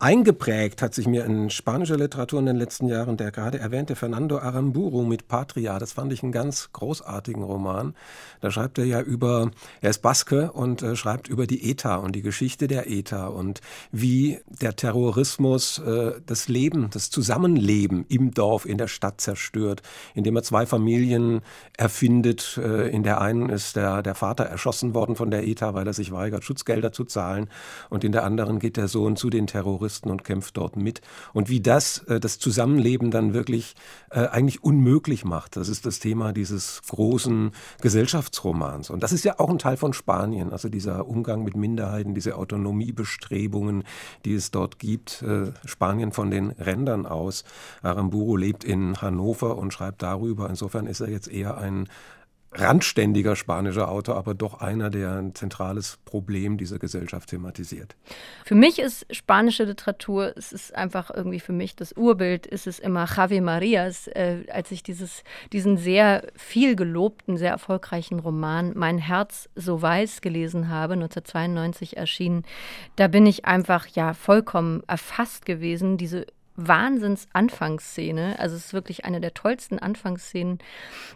Eingeprägt 0.00 0.82
hat 0.82 0.92
sich 0.92 1.06
mir 1.06 1.24
in 1.24 1.50
spanischer 1.50 1.96
Literatur 1.96 2.40
in 2.40 2.46
den 2.46 2.56
letzten 2.56 2.88
Jahren 2.88 3.16
der 3.16 3.30
gerade 3.30 3.60
erwähnte 3.60 3.94
Fernando 3.94 4.38
Aramburu 4.38 5.04
mit 5.04 5.28
Patria. 5.28 5.78
Das 5.78 5.92
fand 5.92 6.12
ich 6.12 6.24
einen 6.24 6.32
ganz 6.32 6.70
großartigen 6.72 7.44
Roman. 7.44 7.94
Da 8.40 8.50
schreibt 8.50 8.76
er 8.78 8.86
ja 8.86 9.00
über, 9.00 9.52
er 9.80 9.90
ist 9.90 10.02
Baske 10.02 10.50
und 10.50 10.82
äh, 10.82 10.96
schreibt 10.96 11.28
über 11.28 11.46
die 11.46 11.70
ETA 11.70 11.96
und 11.96 12.16
die 12.16 12.22
Geschichte 12.22 12.66
der 12.66 12.90
ETA 12.90 13.28
und 13.28 13.60
wie 13.92 14.40
der 14.48 14.74
Terrorismus 14.74 15.78
äh, 15.78 16.20
das 16.26 16.48
Leben, 16.48 16.90
das 16.90 17.10
Zusammenleben 17.10 18.04
im 18.08 18.32
Dorf, 18.32 18.66
in 18.66 18.78
der 18.78 18.88
Stadt 18.88 19.20
zerstört, 19.20 19.82
indem 20.14 20.34
er 20.34 20.42
zwei 20.42 20.66
Familien 20.66 21.40
erfindet. 21.78 22.58
Äh, 22.60 22.88
in 22.88 23.04
der 23.04 23.20
einen 23.20 23.48
ist 23.48 23.76
der, 23.76 24.02
der 24.02 24.16
Vater 24.16 24.44
erschossen 24.44 24.92
worden 24.92 25.14
von 25.14 25.30
der 25.30 25.46
ETA, 25.46 25.72
weil 25.72 25.86
er 25.86 25.94
sich 25.94 26.10
weigert, 26.10 26.42
Schutzgelder 26.42 26.90
zu 26.90 27.04
zahlen. 27.04 27.48
Und 27.90 28.02
in 28.02 28.10
der 28.10 28.24
anderen 28.24 28.58
geht 28.58 28.76
der 28.76 28.88
Sohn 28.88 29.14
zu 29.14 29.30
den 29.30 29.46
Terroristen 29.46 29.83
Terroristen 29.84 30.10
und 30.10 30.24
kämpft 30.24 30.56
dort 30.56 30.76
mit. 30.76 31.00
Und 31.32 31.48
wie 31.48 31.60
das 31.60 31.98
äh, 32.08 32.20
das 32.20 32.38
Zusammenleben 32.38 33.10
dann 33.10 33.34
wirklich 33.34 33.74
äh, 34.10 34.26
eigentlich 34.26 34.62
unmöglich 34.62 35.24
macht. 35.24 35.56
Das 35.56 35.68
ist 35.68 35.84
das 35.86 35.98
Thema 35.98 36.32
dieses 36.32 36.82
großen 36.88 37.52
Gesellschaftsromans. 37.80 38.90
Und 38.90 39.02
das 39.02 39.12
ist 39.12 39.24
ja 39.24 39.38
auch 39.38 39.50
ein 39.50 39.58
Teil 39.58 39.76
von 39.76 39.92
Spanien, 39.92 40.52
also 40.52 40.68
dieser 40.68 41.06
Umgang 41.06 41.44
mit 41.44 41.56
Minderheiten, 41.56 42.14
diese 42.14 42.36
Autonomiebestrebungen, 42.36 43.84
die 44.24 44.34
es 44.34 44.50
dort 44.50 44.78
gibt. 44.78 45.22
Äh, 45.22 45.52
Spanien 45.64 46.12
von 46.12 46.30
den 46.30 46.50
Rändern 46.50 47.06
aus. 47.06 47.44
Aramburu 47.82 48.36
lebt 48.36 48.64
in 48.64 49.00
Hannover 49.00 49.58
und 49.58 49.72
schreibt 49.72 50.02
darüber. 50.02 50.48
Insofern 50.48 50.86
ist 50.86 51.00
er 51.00 51.10
jetzt 51.10 51.28
eher 51.28 51.58
ein 51.58 51.88
randständiger 52.54 53.36
spanischer 53.36 53.90
Autor, 53.90 54.16
aber 54.16 54.34
doch 54.34 54.60
einer, 54.60 54.90
der 54.90 55.16
ein 55.16 55.34
zentrales 55.34 55.98
Problem 56.04 56.56
dieser 56.56 56.78
Gesellschaft 56.78 57.30
thematisiert. 57.30 57.96
Für 58.44 58.54
mich 58.54 58.78
ist 58.78 59.06
spanische 59.14 59.64
Literatur, 59.64 60.32
es 60.36 60.52
ist 60.52 60.74
einfach 60.74 61.10
irgendwie 61.10 61.40
für 61.40 61.52
mich 61.52 61.76
das 61.76 61.92
Urbild, 61.92 62.46
ist 62.46 62.66
es 62.66 62.78
immer 62.78 63.06
Javi 63.06 63.40
Marias, 63.40 64.06
äh, 64.08 64.44
als 64.50 64.70
ich 64.70 64.82
dieses, 64.82 65.24
diesen 65.52 65.76
sehr 65.76 66.26
viel 66.36 66.76
gelobten, 66.76 67.36
sehr 67.36 67.50
erfolgreichen 67.50 68.20
Roman 68.20 68.72
Mein 68.74 68.98
Herz 68.98 69.48
so 69.54 69.82
weiß 69.82 70.20
gelesen 70.20 70.68
habe, 70.68 70.94
1992 70.94 71.96
erschienen, 71.96 72.44
da 72.96 73.08
bin 73.08 73.26
ich 73.26 73.44
einfach 73.44 73.86
ja 73.88 74.14
vollkommen 74.14 74.82
erfasst 74.86 75.46
gewesen, 75.46 75.96
diese 75.96 76.26
Wahnsinns-Anfangsszene. 76.56 78.38
Also 78.38 78.56
es 78.56 78.66
ist 78.66 78.72
wirklich 78.74 79.04
eine 79.04 79.20
der 79.20 79.34
tollsten 79.34 79.78
Anfangsszenen 79.78 80.58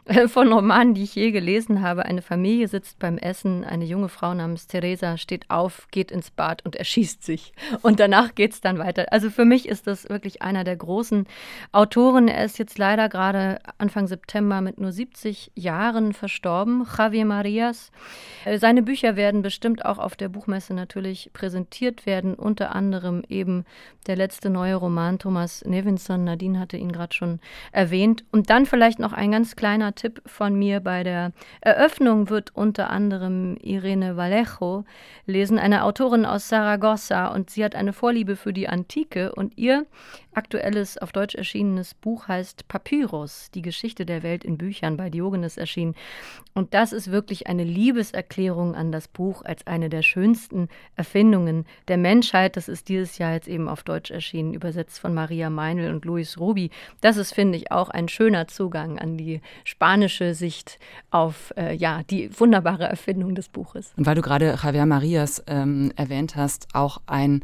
äh, 0.04 0.28
von 0.28 0.52
Romanen, 0.52 0.94
die 0.94 1.04
ich 1.04 1.14
je 1.14 1.30
gelesen 1.30 1.82
habe. 1.82 2.04
Eine 2.04 2.22
Familie 2.22 2.68
sitzt 2.68 2.98
beim 2.98 3.18
Essen, 3.18 3.64
eine 3.64 3.84
junge 3.84 4.08
Frau 4.08 4.34
namens 4.34 4.66
Theresa 4.66 5.16
steht 5.16 5.50
auf, 5.50 5.86
geht 5.90 6.10
ins 6.10 6.30
Bad 6.30 6.64
und 6.64 6.76
erschießt 6.76 7.24
sich. 7.24 7.52
Und 7.82 8.00
danach 8.00 8.34
geht 8.34 8.52
es 8.52 8.60
dann 8.60 8.78
weiter. 8.78 9.12
Also 9.12 9.30
für 9.30 9.44
mich 9.44 9.68
ist 9.68 9.86
das 9.86 10.08
wirklich 10.08 10.42
einer 10.42 10.64
der 10.64 10.76
großen 10.76 11.26
Autoren. 11.72 12.28
Er 12.28 12.44
ist 12.44 12.58
jetzt 12.58 12.78
leider 12.78 13.08
gerade 13.08 13.60
Anfang 13.78 14.06
September 14.06 14.60
mit 14.60 14.80
nur 14.80 14.92
70 14.92 15.52
Jahren 15.54 16.12
verstorben, 16.12 16.86
Javier 16.96 17.24
Marias. 17.24 17.90
Äh, 18.44 18.58
seine 18.58 18.82
Bücher 18.82 19.16
werden 19.16 19.42
bestimmt 19.42 19.84
auch 19.84 19.98
auf 19.98 20.16
der 20.16 20.28
Buchmesse 20.28 20.74
natürlich 20.74 21.30
präsentiert 21.32 22.06
werden, 22.06 22.34
unter 22.34 22.74
anderem 22.74 23.22
eben 23.28 23.64
der 24.06 24.16
letzte 24.16 24.50
neue 24.50 24.74
Roman 24.74 25.18
Thomas 25.28 25.62
Nevinson. 25.66 26.24
Nadine 26.24 26.58
hatte 26.58 26.78
ihn 26.78 26.90
gerade 26.90 27.14
schon 27.14 27.38
erwähnt. 27.70 28.24
Und 28.32 28.48
dann 28.48 28.64
vielleicht 28.64 28.98
noch 28.98 29.12
ein 29.12 29.30
ganz 29.30 29.56
kleiner 29.56 29.94
Tipp 29.94 30.22
von 30.24 30.58
mir. 30.58 30.80
Bei 30.80 31.04
der 31.04 31.32
Eröffnung 31.60 32.30
wird 32.30 32.56
unter 32.56 32.88
anderem 32.88 33.58
Irene 33.60 34.16
Vallejo 34.16 34.86
lesen, 35.26 35.58
eine 35.58 35.84
Autorin 35.84 36.24
aus 36.24 36.48
Saragossa. 36.48 37.26
Und 37.26 37.50
sie 37.50 37.62
hat 37.62 37.74
eine 37.74 37.92
Vorliebe 37.92 38.36
für 38.36 38.54
die 38.54 38.70
Antike. 38.70 39.34
Und 39.34 39.58
ihr 39.58 39.84
aktuelles 40.38 40.96
auf 40.96 41.12
Deutsch 41.12 41.34
erschienenes 41.34 41.94
Buch 41.94 42.28
heißt 42.28 42.68
Papyrus, 42.68 43.50
die 43.50 43.60
Geschichte 43.60 44.06
der 44.06 44.22
Welt 44.22 44.44
in 44.44 44.56
Büchern 44.56 44.96
bei 44.96 45.10
Diogenes 45.10 45.56
erschienen. 45.58 45.94
Und 46.54 46.74
das 46.74 46.92
ist 46.92 47.10
wirklich 47.10 47.48
eine 47.48 47.64
Liebeserklärung 47.64 48.74
an 48.74 48.92
das 48.92 49.08
Buch 49.08 49.42
als 49.44 49.66
eine 49.66 49.90
der 49.90 50.02
schönsten 50.02 50.68
Erfindungen 50.96 51.66
der 51.88 51.98
Menschheit. 51.98 52.56
Das 52.56 52.68
ist 52.68 52.88
dieses 52.88 53.18
Jahr 53.18 53.32
jetzt 53.32 53.48
eben 53.48 53.68
auf 53.68 53.82
Deutsch 53.82 54.10
erschienen, 54.10 54.54
übersetzt 54.54 55.00
von 55.00 55.12
Maria 55.18 55.50
Meinl 55.50 55.90
und 55.92 56.04
Luis 56.04 56.38
Rubi. 56.38 56.70
Das 57.00 57.16
ist, 57.16 57.34
finde 57.34 57.58
ich, 57.58 57.72
auch 57.72 57.88
ein 57.88 58.08
schöner 58.08 58.46
Zugang 58.46 59.00
an 59.00 59.16
die 59.16 59.40
spanische 59.64 60.32
Sicht 60.32 60.78
auf 61.10 61.52
äh, 61.56 61.74
ja, 61.74 62.02
die 62.08 62.30
wunderbare 62.38 62.84
Erfindung 62.84 63.34
des 63.34 63.48
Buches. 63.48 63.92
Und 63.96 64.06
weil 64.06 64.14
du 64.14 64.22
gerade 64.22 64.56
Javier 64.62 64.86
Marias 64.86 65.42
ähm, 65.48 65.92
erwähnt 65.96 66.36
hast, 66.36 66.68
auch 66.72 67.00
ein 67.06 67.42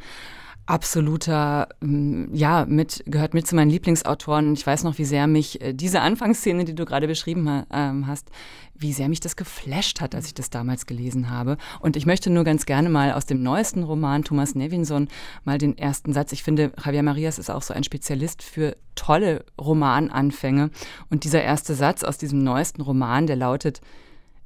absoluter, 0.67 1.69
mm, 1.81 2.35
ja, 2.35 2.65
mit, 2.67 3.03
gehört 3.07 3.35
mit 3.35 3.47
zu 3.47 3.55
meinen 3.55 3.71
Lieblingsautoren. 3.71 4.55
Ich 4.55 4.67
weiß 4.67 4.85
noch, 4.85 4.99
wie 4.99 5.05
sehr 5.05 5.27
mich 5.27 5.61
äh, 5.61 5.75
diese 5.75 6.01
Anfangsszene, 6.01 6.65
die 6.65 6.75
du 6.75 6.85
gerade 6.85 7.07
beschrieben 7.07 7.65
ähm, 7.71 8.07
hast, 8.07 8.31
wie 8.75 8.93
sehr 8.93 9.09
mich 9.09 9.21
das 9.21 9.37
geflasht 9.37 10.01
hat, 10.01 10.15
als 10.15 10.27
ich 10.27 10.35
das 10.35 10.51
damals 10.51 10.87
gelesen 10.87 11.31
habe. 11.31 11.59
Und 11.81 11.97
ich 11.97 12.07
möchte 12.07 12.31
nur 12.31 12.45
ganz 12.45 12.67
gerne 12.67 12.89
mal 12.89 13.13
aus 13.13 13.27
dem 13.27 13.43
neuesten 13.43 13.83
Roman 13.83 14.25
Thomas 14.25 14.55
Nevinson 14.55 15.09
mal 15.45 15.59
den 15.59 15.77
ersten 15.77 16.13
Satz. 16.13 16.33
Ich 16.33 16.43
finde, 16.43 16.73
Javier 16.83 17.03
Marias 17.03 17.39
ist 17.39 17.51
auch 17.51 17.63
so 17.63 17.75
ein 17.75 17.85
Spezialist 17.85 18.43
für 18.43 18.77
tolle 18.95 19.45
Romananfänge. 19.61 20.71
Und 21.11 21.25
dieser 21.25 21.43
erste 21.43 21.75
Satz 21.75 22.05
aus 22.05 22.19
diesem 22.19 22.43
neuesten 22.43 22.81
Roman, 22.81 23.27
der 23.27 23.37
lautet, 23.37 23.81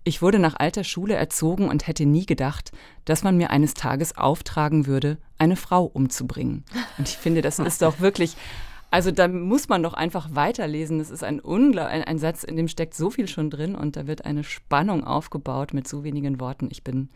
ich 0.04 0.20
wurde 0.22 0.38
nach 0.38 0.56
alter 0.58 0.84
Schule 0.84 1.14
erzogen 1.14 1.68
und 1.68 1.86
hätte 1.86 2.06
nie 2.06 2.26
gedacht, 2.26 2.72
dass 3.04 3.22
man 3.22 3.36
mir 3.36 3.50
eines 3.50 3.74
Tages 3.74 4.16
auftragen 4.16 4.86
würde, 4.86 5.18
eine 5.38 5.56
Frau 5.56 5.84
umzubringen. 5.84 6.64
Und 6.98 7.08
ich 7.08 7.16
finde, 7.16 7.42
das 7.42 7.58
ist 7.58 7.82
doch 7.82 8.00
wirklich 8.00 8.36
also 8.90 9.10
da 9.10 9.28
muss 9.28 9.68
man 9.68 9.82
doch 9.82 9.94
einfach 9.94 10.28
weiterlesen. 10.32 10.98
Das 10.98 11.10
ist 11.10 11.22
ein, 11.22 11.40
Ungla 11.40 11.86
ein, 11.86 12.04
ein 12.04 12.18
Satz, 12.18 12.42
in 12.42 12.56
dem 12.56 12.68
steckt 12.68 12.94
so 12.94 13.10
viel 13.10 13.28
schon 13.28 13.50
drin 13.50 13.74
und 13.74 13.96
da 13.96 14.06
wird 14.06 14.24
eine 14.24 14.44
Spannung 14.44 15.04
aufgebaut 15.04 15.74
mit 15.74 15.86
so 15.86 16.04
wenigen 16.04 16.40
Worten. 16.40 16.68
Ich 16.70 16.84
bin 16.84 17.10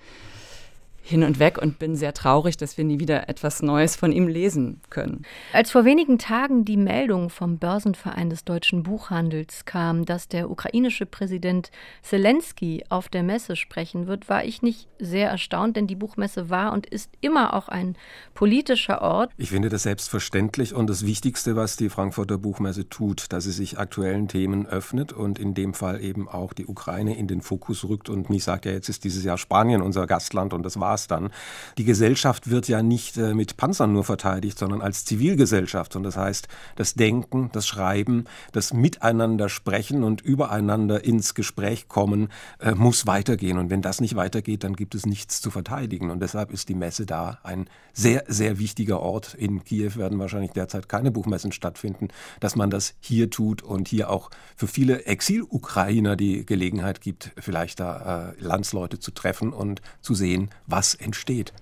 hin 1.02 1.25
und 1.25 1.38
weg 1.38 1.59
und 1.61 1.78
bin 1.78 1.97
sehr 1.97 2.14
traurig, 2.14 2.56
dass 2.56 2.78
wir 2.78 2.85
nie 2.85 3.00
wieder 3.00 3.28
etwas 3.28 3.61
Neues 3.61 3.97
von 3.97 4.12
ihm 4.12 4.28
lesen 4.28 4.80
können. 4.88 5.23
Als 5.52 5.73
vor 5.73 5.85
wenigen 5.85 6.18
Tagen 6.18 6.64
die 6.64 6.76
Meldung 6.76 7.28
vom 7.28 7.59
Börsenverein 7.59 8.30
des 8.30 8.44
deutschen 8.44 8.85
Buchhandels 8.85 9.64
kam, 9.64 10.04
dass 10.04 10.28
der 10.28 10.49
ukrainische 10.49 11.04
Präsident 11.04 11.71
Zelensky 12.02 12.85
auf 12.88 13.09
der 13.09 13.25
Messe 13.25 13.56
sprechen 13.56 14.06
wird, 14.06 14.28
war 14.28 14.44
ich 14.44 14.62
nicht 14.62 14.88
sehr 14.99 15.28
erstaunt, 15.28 15.76
denn 15.76 15.88
die 15.88 15.97
Buchmesse 15.97 16.49
war 16.49 16.73
und 16.73 16.87
ist 16.87 17.11
immer 17.21 17.54
auch 17.54 17.68
ein 17.68 17.97
politischer 18.35 19.02
Ort. 19.02 19.32
Ich 19.37 19.50
finde 19.50 19.68
das 19.68 19.82
selbstverständlich 19.82 20.73
und 20.73 20.88
das 20.88 21.04
Wichtigste, 21.04 21.56
was 21.56 21.76
die 21.76 21.88
Frankfurter 21.88 22.38
Buchmesse 22.38 22.88
tut, 22.88 23.32
dass 23.32 23.44
sie 23.44 23.50
sich 23.50 23.78
aktuellen 23.78 24.28
Themen 24.28 24.66
öffnet 24.66 25.12
und 25.12 25.38
in 25.40 25.54
dem 25.54 25.75
Fall 25.75 26.00
eben 26.00 26.28
auch 26.28 26.52
die 26.52 26.66
Ukraine 26.66 27.16
in 27.16 27.26
den 27.26 27.42
Fokus 27.42 27.85
rückt 27.85 28.09
und 28.09 28.30
nicht 28.30 28.44
sagt, 28.44 28.66
ja, 28.66 28.73
jetzt 28.73 28.88
ist 28.88 29.02
dieses 29.02 29.25
Jahr 29.25 29.38
Spanien 29.38 29.82
unser 29.82 30.06
Gastland 30.06 30.54
und 30.54 30.62
das 30.62 30.78
war 30.78 30.91
war's 30.92 31.06
dann. 31.06 31.30
Die 31.78 31.84
Gesellschaft 31.84 32.50
wird 32.50 32.68
ja 32.68 32.82
nicht 32.82 33.16
äh, 33.16 33.32
mit 33.32 33.56
Panzern 33.56 33.92
nur 33.92 34.04
verteidigt, 34.04 34.58
sondern 34.58 34.82
als 34.82 35.06
Zivilgesellschaft. 35.06 35.96
Und 35.96 36.02
das 36.02 36.16
heißt, 36.16 36.49
das 36.76 36.94
Denken, 36.94 37.49
das 37.52 37.66
Schreiben, 37.66 38.25
das 38.52 38.75
Miteinander 38.75 39.49
sprechen 39.49 40.04
und 40.04 40.20
übereinander 40.20 41.02
ins 41.02 41.34
Gespräch 41.34 41.88
kommen, 41.88 42.28
äh, 42.61 42.72
muss 42.72 43.06
weitergehen. 43.06 43.56
Und 43.56 43.70
wenn 43.70 43.80
das 43.80 44.00
nicht 44.02 44.16
weitergeht, 44.16 44.64
dann 44.64 44.75
gibt 44.75 44.94
es 44.94 45.06
nichts 45.06 45.40
zu 45.40 45.50
verteidigen. 45.50 46.11
Und 46.11 46.20
deshalb 46.20 46.52
ist 46.52 46.68
die 46.68 46.75
Messe 46.75 47.06
da 47.06 47.38
ein 47.42 47.68
sehr, 47.94 48.25
sehr 48.28 48.58
wichtiger 48.58 49.00
Ort. 49.00 49.34
In 49.34 49.64
Kiew 49.64 49.92
werden 49.96 50.18
wahrscheinlich 50.18 50.52
derzeit 50.52 50.88
keine 50.88 51.11
Buchmessen 51.11 51.52
stattfinden, 51.52 52.08
dass 52.40 52.56
man 52.56 52.68
das 52.68 52.94
hier 53.00 53.30
tut 53.30 53.62
und 53.62 53.88
hier 53.88 54.11
auch 54.11 54.30
für 54.56 54.66
viele 54.66 55.06
Exil-Ukrainer 55.06 56.16
die 56.16 56.44
Gelegenheit 56.44 57.00
gibt, 57.00 57.32
vielleicht 57.38 57.80
da 57.80 58.34
äh, 58.38 58.42
Landsleute 58.42 58.99
zu 58.99 59.11
treffen 59.11 59.52
und 59.52 59.80
zu 60.00 60.14
sehen, 60.14 60.50
was 60.66 60.81
was 60.82 60.96
entsteht. 60.96 61.52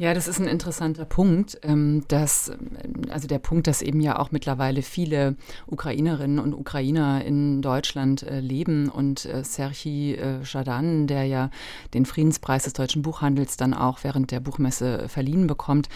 Ja, 0.00 0.14
das 0.14 0.28
ist 0.28 0.40
ein 0.40 0.46
interessanter 0.46 1.04
Punkt. 1.04 1.58
Ähm, 1.62 2.04
dass, 2.08 2.48
ähm, 2.48 3.02
also 3.10 3.28
der 3.28 3.38
Punkt, 3.38 3.66
dass 3.66 3.82
eben 3.82 4.00
ja 4.00 4.18
auch 4.18 4.30
mittlerweile 4.30 4.80
viele 4.80 5.36
Ukrainerinnen 5.66 6.38
und 6.38 6.54
Ukrainer 6.54 7.22
in 7.22 7.60
Deutschland 7.60 8.22
äh, 8.22 8.40
leben 8.40 8.88
und 8.88 9.26
äh, 9.26 9.44
Serhi 9.44 10.14
äh, 10.14 10.38
Jadan, 10.42 11.06
der 11.06 11.24
ja 11.24 11.50
den 11.92 12.06
Friedenspreis 12.06 12.64
des 12.64 12.72
deutschen 12.72 13.02
Buchhandels 13.02 13.58
dann 13.58 13.74
auch 13.74 13.98
während 14.02 14.30
der 14.30 14.40
Buchmesse 14.40 15.06
verliehen 15.10 15.46
bekommt, 15.46 15.90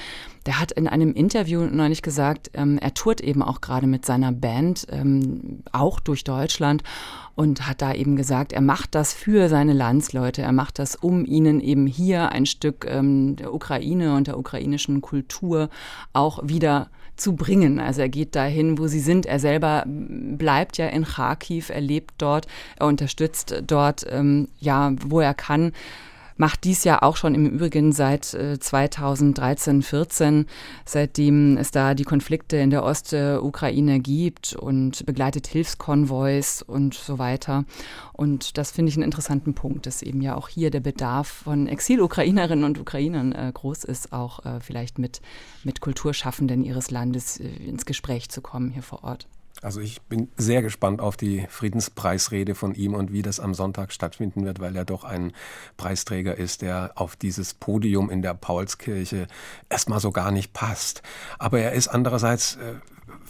der 0.44 0.61
hat 0.61 0.73
in 0.73 0.87
einem 0.87 1.14
Interview 1.14 1.62
neulich 1.62 2.02
gesagt, 2.02 2.50
ähm, 2.52 2.76
er 2.76 2.92
tourt 2.92 3.23
eben 3.23 3.42
auch 3.42 3.62
gerade 3.62 3.87
mit 3.87 4.04
seiner 4.04 4.32
Band 4.32 4.87
auch 5.73 6.00
durch 6.00 6.25
Deutschland 6.25 6.82
und 7.34 7.66
hat 7.66 7.80
da 7.80 7.94
eben 7.94 8.16
gesagt, 8.16 8.52
er 8.52 8.61
macht 8.61 8.94
das 8.94 9.14
für 9.14 9.49
seine 9.49 9.73
Landsleute, 9.73 10.42
er 10.42 10.52
macht 10.52 10.78
das, 10.78 10.94
um 10.96 11.25
ihnen 11.25 11.61
eben 11.61 11.87
hier 11.87 12.30
ein 12.30 12.46
Stück 12.46 12.80
der 12.82 13.52
Ukraine 13.94 14.16
und 14.16 14.26
der 14.26 14.38
ukrainischen 14.38 15.00
Kultur 15.00 15.68
auch 16.12 16.40
wieder 16.42 16.88
zu 17.16 17.36
bringen. 17.36 17.78
Also 17.78 18.00
er 18.00 18.08
geht 18.08 18.34
dahin, 18.34 18.78
wo 18.78 18.88
sie 18.88 18.98
sind. 18.98 19.24
Er 19.24 19.38
selber 19.38 19.84
bleibt 19.86 20.78
ja 20.78 20.86
in 20.88 21.04
Kharkiv, 21.04 21.70
er 21.70 21.80
lebt 21.80 22.14
dort, 22.18 22.48
er 22.76 22.86
unterstützt 22.86 23.62
dort, 23.66 24.04
ähm, 24.10 24.48
ja, 24.58 24.92
wo 25.00 25.20
er 25.20 25.34
kann 25.34 25.72
macht 26.36 26.64
dies 26.64 26.84
ja 26.84 27.02
auch 27.02 27.16
schon 27.16 27.34
im 27.34 27.46
Übrigen 27.46 27.92
seit 27.92 28.25
2013, 28.25 29.80
äh, 29.80 29.82
14, 29.82 30.47
seitdem 30.84 31.56
es 31.56 31.70
da 31.70 31.94
die 31.94 32.04
Konflikte 32.04 32.56
in 32.56 32.70
der 32.70 32.84
Ostukraine 32.84 34.00
gibt 34.00 34.54
und 34.54 35.04
begleitet 35.06 35.47
Hilfskonvois 35.47 36.62
und 36.66 36.94
so 36.94 37.18
weiter. 37.18 37.64
Und 38.12 38.58
das 38.58 38.73
finde 38.73 38.90
ich 38.90 38.97
einen 38.97 39.04
interessanten 39.04 39.54
Punkt, 39.54 39.86
dass 39.86 40.02
eben 40.02 40.20
ja 40.20 40.36
auch 40.36 40.49
hier 40.49 40.70
der 40.70 40.80
Bedarf 40.80 41.28
von 41.28 41.66
Exil-Ukrainerinnen 41.66 42.64
und 42.64 42.78
Ukrainern 42.78 43.32
äh, 43.32 43.50
groß 43.52 43.84
ist, 43.84 44.12
auch 44.12 44.44
äh, 44.44 44.60
vielleicht 44.60 44.99
mit, 44.99 45.20
mit 45.62 45.80
Kulturschaffenden 45.80 46.64
ihres 46.64 46.90
Landes 46.90 47.36
ins 47.36 47.86
Gespräch 47.86 48.28
zu 48.28 48.40
kommen 48.40 48.70
hier 48.70 48.82
vor 48.82 49.04
Ort. 49.04 49.26
Also 49.64 49.80
ich 49.80 50.02
bin 50.02 50.28
sehr 50.36 50.60
gespannt 50.60 51.00
auf 51.00 51.16
die 51.16 51.46
Friedenspreisrede 51.48 52.54
von 52.54 52.74
ihm 52.74 52.92
und 52.92 53.12
wie 53.12 53.22
das 53.22 53.40
am 53.40 53.54
Sonntag 53.54 53.92
stattfinden 53.92 54.44
wird, 54.44 54.60
weil 54.60 54.76
er 54.76 54.84
doch 54.84 55.04
ein 55.04 55.32
Preisträger 55.78 56.36
ist, 56.36 56.60
der 56.60 56.92
auf 56.96 57.16
dieses 57.16 57.54
Podium 57.54 58.10
in 58.10 58.20
der 58.20 58.34
Paulskirche 58.34 59.26
erstmal 59.70 60.00
so 60.00 60.10
gar 60.10 60.32
nicht 60.32 60.52
passt. 60.52 61.02
Aber 61.38 61.60
er 61.60 61.72
ist 61.72 61.88
andererseits 61.88 62.56
äh, 62.56 62.74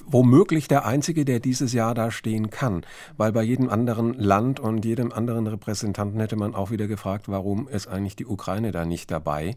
womöglich 0.06 0.68
der 0.68 0.84
Einzige, 0.84 1.24
der 1.24 1.40
dieses 1.40 1.72
Jahr 1.72 1.94
da 1.94 2.10
stehen 2.10 2.50
kann. 2.50 2.82
Weil 3.16 3.32
bei 3.32 3.42
jedem 3.42 3.68
anderen 3.68 4.14
Land 4.14 4.60
und 4.60 4.84
jedem 4.84 5.12
anderen 5.12 5.46
Repräsentanten 5.46 6.20
hätte 6.20 6.36
man 6.36 6.54
auch 6.54 6.70
wieder 6.70 6.86
gefragt, 6.86 7.28
warum 7.28 7.68
ist 7.68 7.86
eigentlich 7.86 8.16
die 8.16 8.26
Ukraine 8.26 8.72
da 8.72 8.84
nicht 8.84 9.10
dabei. 9.10 9.56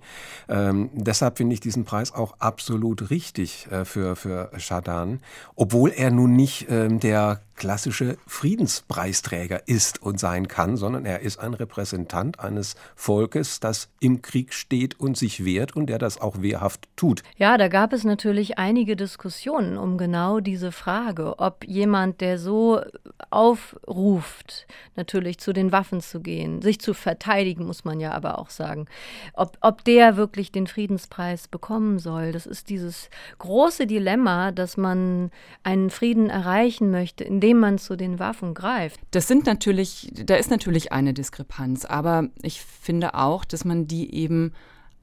Ähm, 0.50 0.90
deshalb 0.94 1.38
finde 1.38 1.54
ich 1.54 1.60
diesen 1.60 1.86
Preis 1.86 2.14
auch 2.14 2.36
absolut 2.40 3.10
richtig 3.10 3.68
äh, 3.72 3.86
für, 3.86 4.16
für 4.16 4.52
Shadan, 4.58 5.20
obwohl 5.56 5.92
er 5.92 6.12
nun 6.12 6.36
nicht 6.36 6.68
ähm, 6.70 7.00
der 7.00 7.42
klassische 7.58 8.18
Friedenspreisträger 8.28 9.68
ist 9.68 10.02
und 10.02 10.20
sein 10.20 10.48
kann, 10.48 10.78
sondern 10.78 11.06
er 11.06 11.22
ist 11.22 11.40
ein 11.40 11.54
Repräsentant 11.54 12.40
eines 12.40 12.76
Volkes, 12.96 13.60
das 13.60 13.90
im 14.00 14.22
Krieg 14.22 14.54
steht 14.54 15.00
und 15.00 15.18
sich 15.18 15.44
wehrt 15.44 15.76
und 15.76 15.88
der 15.88 15.98
das 15.98 16.22
auch 16.22 16.42
wehrhaft 16.42 16.88
tut. 16.96 17.24
Ja, 17.36 17.58
da 17.58 17.68
gab 17.68 17.92
es 17.92 18.04
natürlich 18.04 18.58
einige 18.58 18.96
Diskussionen 18.96 19.78
um 19.78 19.98
genau 19.98 20.37
diese 20.40 20.72
Frage, 20.72 21.40
ob 21.40 21.66
jemand, 21.66 22.22
der 22.22 22.38
so 22.38 22.82
aufruft, 23.30 24.68
natürlich 24.96 25.40
zu 25.40 25.52
den 25.52 25.72
Waffen 25.72 26.02
zu 26.02 26.22
gehen, 26.22 26.62
sich 26.62 26.80
zu 26.80 26.94
verteidigen, 26.94 27.66
muss 27.66 27.84
man 27.84 28.00
ja 28.00 28.12
aber 28.12 28.40
auch 28.40 28.50
sagen, 28.50 28.86
ob, 29.34 29.58
ob 29.62 29.84
der 29.84 30.16
wirklich 30.16 30.52
den 30.52 30.68
Friedenspreis 30.68 31.48
bekommen 31.48 32.00
soll. 32.00 32.32
Das 32.32 32.46
ist 32.46 32.70
dieses 32.70 33.10
große 33.40 33.88
Dilemma, 33.88 34.52
dass 34.52 34.78
man 34.78 35.32
einen 35.64 35.90
Frieden 35.90 36.30
erreichen 36.30 36.92
möchte, 36.92 37.24
indem 37.24 37.48
indem 37.48 37.60
man 37.60 37.78
zu 37.78 37.96
den 37.96 38.20
Waffen 38.20 38.54
greift. 38.54 39.00
Das 39.12 39.28
sind 39.28 39.46
natürlich, 39.46 40.12
da 40.14 40.36
ist 40.36 40.52
natürlich 40.52 40.92
eine 40.92 41.14
Diskrepanz, 41.14 41.86
aber 41.86 42.28
ich 42.42 42.62
finde 42.62 43.14
auch, 43.16 43.46
dass 43.46 43.66
man 43.66 43.88
die 43.88 44.14
eben 44.14 44.54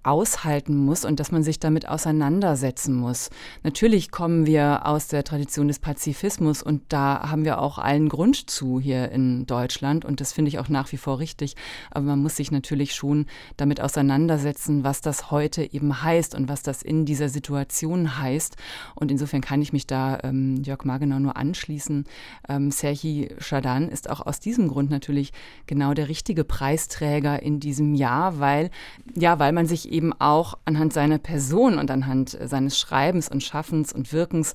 aushalten 0.04 0.76
muss 0.76 1.04
und 1.04 1.18
dass 1.18 1.32
man 1.32 1.42
sich 1.42 1.58
damit 1.58 1.88
auseinandersetzen 1.88 2.94
muss. 2.94 3.30
Natürlich 3.62 4.10
kommen 4.10 4.46
wir 4.46 4.86
aus 4.86 5.08
der 5.08 5.24
Tradition 5.24 5.68
des 5.68 5.78
Pazifismus 5.78 6.62
und 6.62 6.82
da 6.90 7.30
haben 7.30 7.44
wir 7.44 7.58
auch 7.58 7.78
allen 7.78 8.08
Grund 8.08 8.50
zu 8.50 8.78
hier 8.78 9.10
in 9.10 9.46
Deutschland 9.46 10.04
und 10.04 10.20
das 10.20 10.32
finde 10.32 10.50
ich 10.50 10.58
auch 10.58 10.68
nach 10.68 10.92
wie 10.92 10.98
vor 10.98 11.18
richtig. 11.18 11.56
Aber 11.90 12.04
man 12.04 12.22
muss 12.22 12.36
sich 12.36 12.50
natürlich 12.50 12.94
schon 12.94 13.26
damit 13.56 13.80
auseinandersetzen, 13.80 14.84
was 14.84 15.00
das 15.00 15.30
heute 15.30 15.72
eben 15.72 16.02
heißt 16.02 16.34
und 16.34 16.48
was 16.48 16.62
das 16.62 16.82
in 16.82 17.06
dieser 17.06 17.28
Situation 17.28 18.18
heißt. 18.18 18.56
Und 18.94 19.10
insofern 19.10 19.40
kann 19.40 19.62
ich 19.62 19.72
mich 19.72 19.86
da 19.86 20.18
ähm, 20.22 20.62
Jörg 20.64 20.84
Margenau 20.84 21.18
nur 21.18 21.36
anschließen. 21.36 22.04
Ähm, 22.48 22.70
Serhi 22.70 23.30
Shadan 23.38 23.88
ist 23.88 24.10
auch 24.10 24.20
aus 24.20 24.38
diesem 24.38 24.68
Grund 24.68 24.90
natürlich 24.90 25.32
genau 25.66 25.94
der 25.94 26.08
richtige 26.08 26.44
Preisträger 26.44 27.42
in 27.42 27.60
diesem 27.60 27.94
Jahr, 27.94 28.38
weil 28.38 28.70
ja, 29.14 29.38
weil 29.38 29.52
man 29.52 29.66
sich 29.66 29.93
eben 29.94 30.12
auch 30.12 30.58
anhand 30.64 30.92
seiner 30.92 31.18
Person 31.18 31.78
und 31.78 31.90
anhand 31.90 32.36
seines 32.42 32.78
Schreibens 32.78 33.28
und 33.28 33.42
Schaffens 33.44 33.92
und 33.92 34.12
Wirkens 34.12 34.54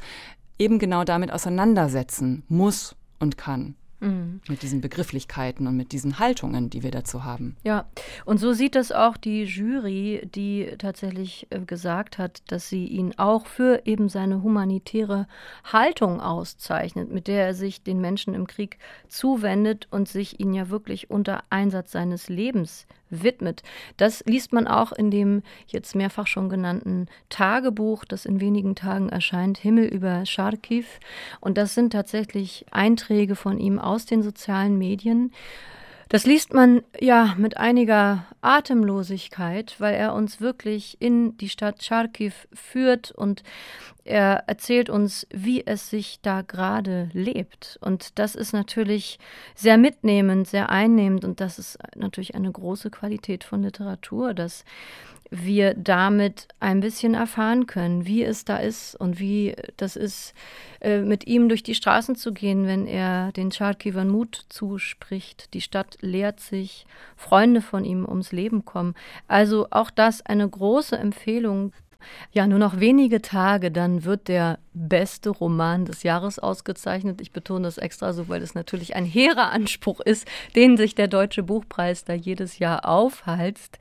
eben 0.60 0.78
genau 0.78 1.06
damit 1.06 1.32
auseinandersetzen 1.32 2.44
muss 2.50 2.96
und 3.20 3.38
kann. 3.38 3.76
Mhm. 4.00 4.42
Mit 4.48 4.62
diesen 4.62 4.82
Begrifflichkeiten 4.82 5.68
und 5.68 5.76
mit 5.76 5.92
diesen 5.92 6.20
Haltungen, 6.20 6.70
die 6.70 6.84
wir 6.84 6.92
dazu 6.92 7.24
haben. 7.24 7.58
Ja, 7.64 7.86
und 8.26 8.38
so 8.38 8.54
sieht 8.54 8.76
das 8.76 8.92
auch 8.92 9.18
die 9.18 9.44
Jury, 9.44 10.28
die 10.34 10.72
tatsächlich 10.78 11.48
äh, 11.50 11.60
gesagt 11.60 12.18
hat, 12.18 12.42
dass 12.48 12.70
sie 12.70 12.86
ihn 12.86 13.14
auch 13.18 13.46
für 13.46 13.82
eben 13.86 14.10
seine 14.10 14.42
humanitäre 14.42 15.28
Haltung 15.66 16.22
auszeichnet, 16.22 17.12
mit 17.12 17.28
der 17.28 17.48
er 17.48 17.54
sich 17.54 17.84
den 17.84 18.00
Menschen 18.00 18.34
im 18.34 18.48
Krieg 18.48 18.78
zuwendet 19.08 19.88
und 19.92 20.08
sich 20.08 20.40
ihnen 20.40 20.54
ja 20.54 20.70
wirklich 20.70 21.10
unter 21.10 21.44
Einsatz 21.50 21.92
seines 21.92 22.30
Lebens 22.30 22.88
widmet. 23.10 23.64
Das 23.98 24.24
liest 24.26 24.54
man 24.54 24.68
auch 24.68 24.92
in 24.92 25.12
dem 25.12 25.42
jetzt 25.68 25.96
mehrfach 25.96 26.28
schon 26.28 26.50
genannten 26.50 27.08
Tagebuch, 27.30 28.06
das 28.06 28.26
in 28.26 28.40
wenigen 28.40 28.76
Tagen 28.76 29.10
erscheint, 29.10 29.58
Himmel 29.58 29.86
über 29.86 30.26
Charkiw. 30.26 30.86
Und 31.40 31.58
das 31.58 31.74
sind 31.74 31.92
tatsächlich 31.92 32.66
Einträge 32.72 33.36
von 33.36 33.60
ihm 33.60 33.80
aus 33.90 34.06
den 34.06 34.24
sozialen 34.24 34.78
Medien. 34.78 35.32
Das 36.10 36.26
liest 36.26 36.54
man 36.54 36.82
ja 37.00 37.36
mit 37.38 37.58
einiger 37.58 38.26
Atemlosigkeit, 38.42 39.76
weil 39.78 39.94
er 39.94 40.16
uns 40.16 40.42
wirklich 40.42 40.98
in 41.00 41.38
die 41.38 41.50
Stadt 41.50 41.84
Charkiw 41.84 42.34
führt 42.52 43.12
und 43.12 43.44
er 44.10 44.44
erzählt 44.48 44.90
uns, 44.90 45.28
wie 45.32 45.66
es 45.66 45.90
sich 45.90 46.20
da 46.22 46.42
gerade 46.42 47.10
lebt. 47.14 47.78
Und 47.82 48.18
das 48.18 48.36
ist 48.36 48.54
natürlich 48.54 49.20
sehr 49.56 49.78
mitnehmend, 49.78 50.48
sehr 50.48 50.70
einnehmend 50.70 51.24
und 51.24 51.40
das 51.40 51.60
ist 51.60 51.78
natürlich 51.96 52.36
eine 52.36 52.52
große 52.52 52.90
Qualität 52.90 53.44
von 53.44 53.62
Literatur, 53.62 54.34
dass 54.34 54.66
wir 55.32 55.76
damit 55.76 56.48
ein 56.60 56.80
bisschen 56.80 57.14
erfahren 57.14 57.68
können, 57.68 58.08
wie 58.08 58.24
es 58.24 58.46
da 58.46 58.58
ist 58.58 58.96
und 58.96 59.20
wie 59.20 59.56
das 59.78 59.96
ist, 59.96 60.34
äh, 60.82 61.02
mit 61.02 61.28
ihm 61.28 61.50
durch 61.50 61.62
die 61.62 61.76
Straßen 61.76 62.16
zu 62.16 62.34
gehen, 62.34 62.66
wenn 62.66 62.88
er 62.88 63.32
den 63.34 63.52
Charkivern 63.52 64.10
Mut 64.10 64.46
zuspricht. 64.50 65.54
Die 65.54 65.62
Stadt 65.62 65.98
leert 66.02 66.40
sich, 66.40 66.88
Freunde 67.16 67.62
von 67.62 67.86
ihm 67.86 68.06
ums 68.06 68.32
Leben 68.32 68.66
kommen. 68.66 68.96
Also 69.28 69.68
auch 69.70 69.92
das 69.92 70.26
eine 70.26 70.50
große 70.50 70.98
Empfehlung. 70.98 71.74
Ja, 72.32 72.48
nur 72.48 72.60
noch 72.60 72.80
wenige 72.80 73.22
Tage, 73.22 73.72
dann 73.72 74.04
wird 74.04 74.28
der 74.28 74.60
beste 74.74 75.30
Roman 75.30 75.86
des 75.86 76.04
Jahres 76.04 76.40
ausgezeichnet. 76.40 77.22
Ich 77.22 77.32
betone 77.32 77.64
das 77.64 77.78
extra 77.78 78.14
so, 78.14 78.30
weil 78.30 78.42
es 78.42 78.56
natürlich 78.56 78.96
ein 78.96 79.04
hehrer 79.04 79.52
Anspruch 79.52 80.00
ist, 80.00 80.28
den 80.56 80.78
sich 80.78 80.96
der 80.96 81.08
Deutsche 81.08 81.44
Buchpreis 81.44 82.06
da 82.06 82.14
jedes 82.14 82.60
Jahr 82.60 82.88
aufhalst. 82.88 83.80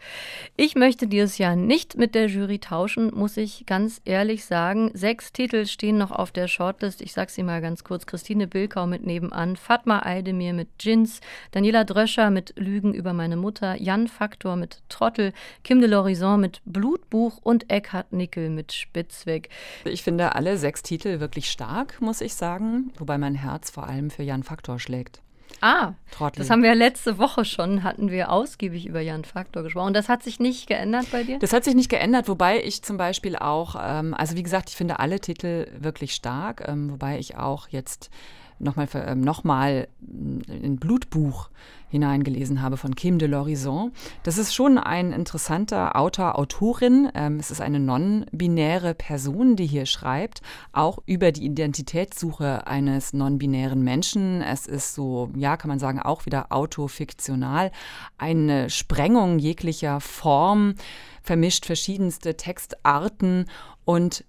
Ich 0.57 0.75
möchte 0.75 1.07
dieses 1.07 1.39
Jahr 1.39 1.57
nicht 1.57 1.97
mit 1.97 2.15
der 2.15 2.27
Jury 2.27 2.59
tauschen, 2.59 3.13
muss 3.15 3.37
ich 3.37 3.67
ganz 3.67 4.01
ehrlich 4.05 4.45
sagen. 4.45 4.91
Sechs 4.95 5.33
Titel 5.33 5.67
stehen 5.67 5.99
noch 5.99 6.11
auf 6.11 6.33
der 6.33 6.49
Shortlist. 6.49 7.01
Ich 7.03 7.13
sage 7.13 7.31
sie 7.31 7.43
mal 7.43 7.61
ganz 7.61 7.85
kurz. 7.85 8.07
Christine 8.07 8.47
Bilkau 8.47 8.87
mit 8.87 9.05
Nebenan, 9.07 9.57
Fatma 9.57 10.05
Eidemir 10.05 10.53
mit 10.53 10.69
Jins, 10.81 11.21
Daniela 11.53 11.85
Dröscher 11.85 12.31
mit 12.31 12.55
Lügen 12.57 12.95
über 12.95 13.13
meine 13.13 13.37
Mutter, 13.37 13.81
Jan 13.81 14.09
Faktor 14.09 14.57
mit 14.57 14.83
Trottel, 14.89 15.33
Kim 15.63 15.81
de 15.81 15.89
l'Horizon 15.89 16.39
mit 16.39 16.61
Blutbuch 16.65 17.39
und 17.43 17.71
Eckhard 17.71 18.08
Nickel 18.11 18.51
mit 18.51 18.73
Spitzweg. 18.73 19.49
Ich 19.85 20.03
finde 20.03 20.35
alle 20.35 20.59
sechs 20.59 20.83
Titel 20.83 21.21
wirklich 21.21 21.51
stark, 21.51 22.01
muss 22.01 22.21
ich 22.21 22.35
sagen, 22.35 22.93
wobei 22.99 23.19
mein 23.19 23.35
Herz 23.35 23.71
vor 23.71 23.87
allem 23.87 24.11
für 24.11 24.23
Jan 24.23 24.43
Faktor 24.43 24.79
schlägt. 24.79 25.21
Ah, 25.61 25.95
Trottel. 26.13 26.41
das 26.41 26.51
haben 26.51 26.63
wir 26.63 26.75
letzte 26.75 27.19
Woche 27.19 27.45
schon, 27.45 27.83
hatten 27.83 28.11
wir 28.11 28.31
ausgiebig 28.31 28.87
über 28.87 29.01
Jan 29.01 29.25
Faktor 29.25 29.63
gesprochen. 29.63 29.89
Und 29.89 29.97
das 29.97 30.09
hat 30.09 30.23
sich 30.23 30.39
nicht 30.39 30.69
geändert 30.69 31.11
bei 31.11 31.25
dir? 31.25 31.39
Das 31.39 31.53
hat 31.53 31.65
sich 31.65 31.75
nicht 31.75 31.89
geändert, 31.89 32.29
wobei 32.29 32.63
ich 32.63 32.83
zum 32.83 32.97
Beispiel 32.97 33.37
auch, 33.37 33.75
ähm, 33.81 34.15
also 34.15 34.37
wie 34.37 34.43
gesagt, 34.43 34.71
ich 34.71 34.77
finde 34.77 35.01
alle 35.01 35.21
Titel 35.21 35.67
wirklich 35.79 36.15
stark, 36.15 36.65
ähm, 36.69 36.93
wobei 36.93 37.19
ich 37.19 37.37
auch 37.37 37.69
jetzt 37.69 38.11
nochmal 38.59 38.89
ähm, 38.95 39.21
noch 39.21 39.45
mal 39.45 39.89
in 40.01 40.77
Blutbuch 40.77 41.51
hineingelesen 41.89 42.61
habe 42.61 42.77
von 42.77 42.95
Kim 42.95 43.19
de 43.19 43.29
l'Horizon. 43.29 43.93
Das 44.23 44.39
ist 44.39 44.55
schon 44.55 44.79
ein 44.79 45.13
interessanter 45.13 45.97
Autor, 45.97 46.39
Autorin. 46.39 47.11
Ähm, 47.15 47.39
es 47.39 47.51
ist 47.51 47.61
eine 47.61 47.81
non-binäre 47.81 48.95
Person, 48.95 49.57
die 49.57 49.67
hier 49.67 49.87
schreibt, 49.87 50.43
auch 50.73 50.99
über 51.07 51.33
die 51.33 51.45
Identitätssuche 51.45 52.67
eines 52.67 53.13
non-binären 53.13 53.83
Menschen. 53.83 54.43
Es 54.43 54.67
ist 54.67 54.95
so, 54.95 55.31
ja, 55.37 55.57
kann 55.57 55.69
man 55.69 55.79
sagen, 55.79 56.01
auch 56.01 56.27
wieder 56.27 56.53
autofiktional. 56.53 57.71
Eine 58.19 58.69
Sprengung 58.71 59.39
jeglicher 59.39 60.01
Form, 60.01 60.75
vermischt 61.23 61.67
verschiedenste 61.67 62.37
Textarten 62.37 63.47
und 63.85 64.25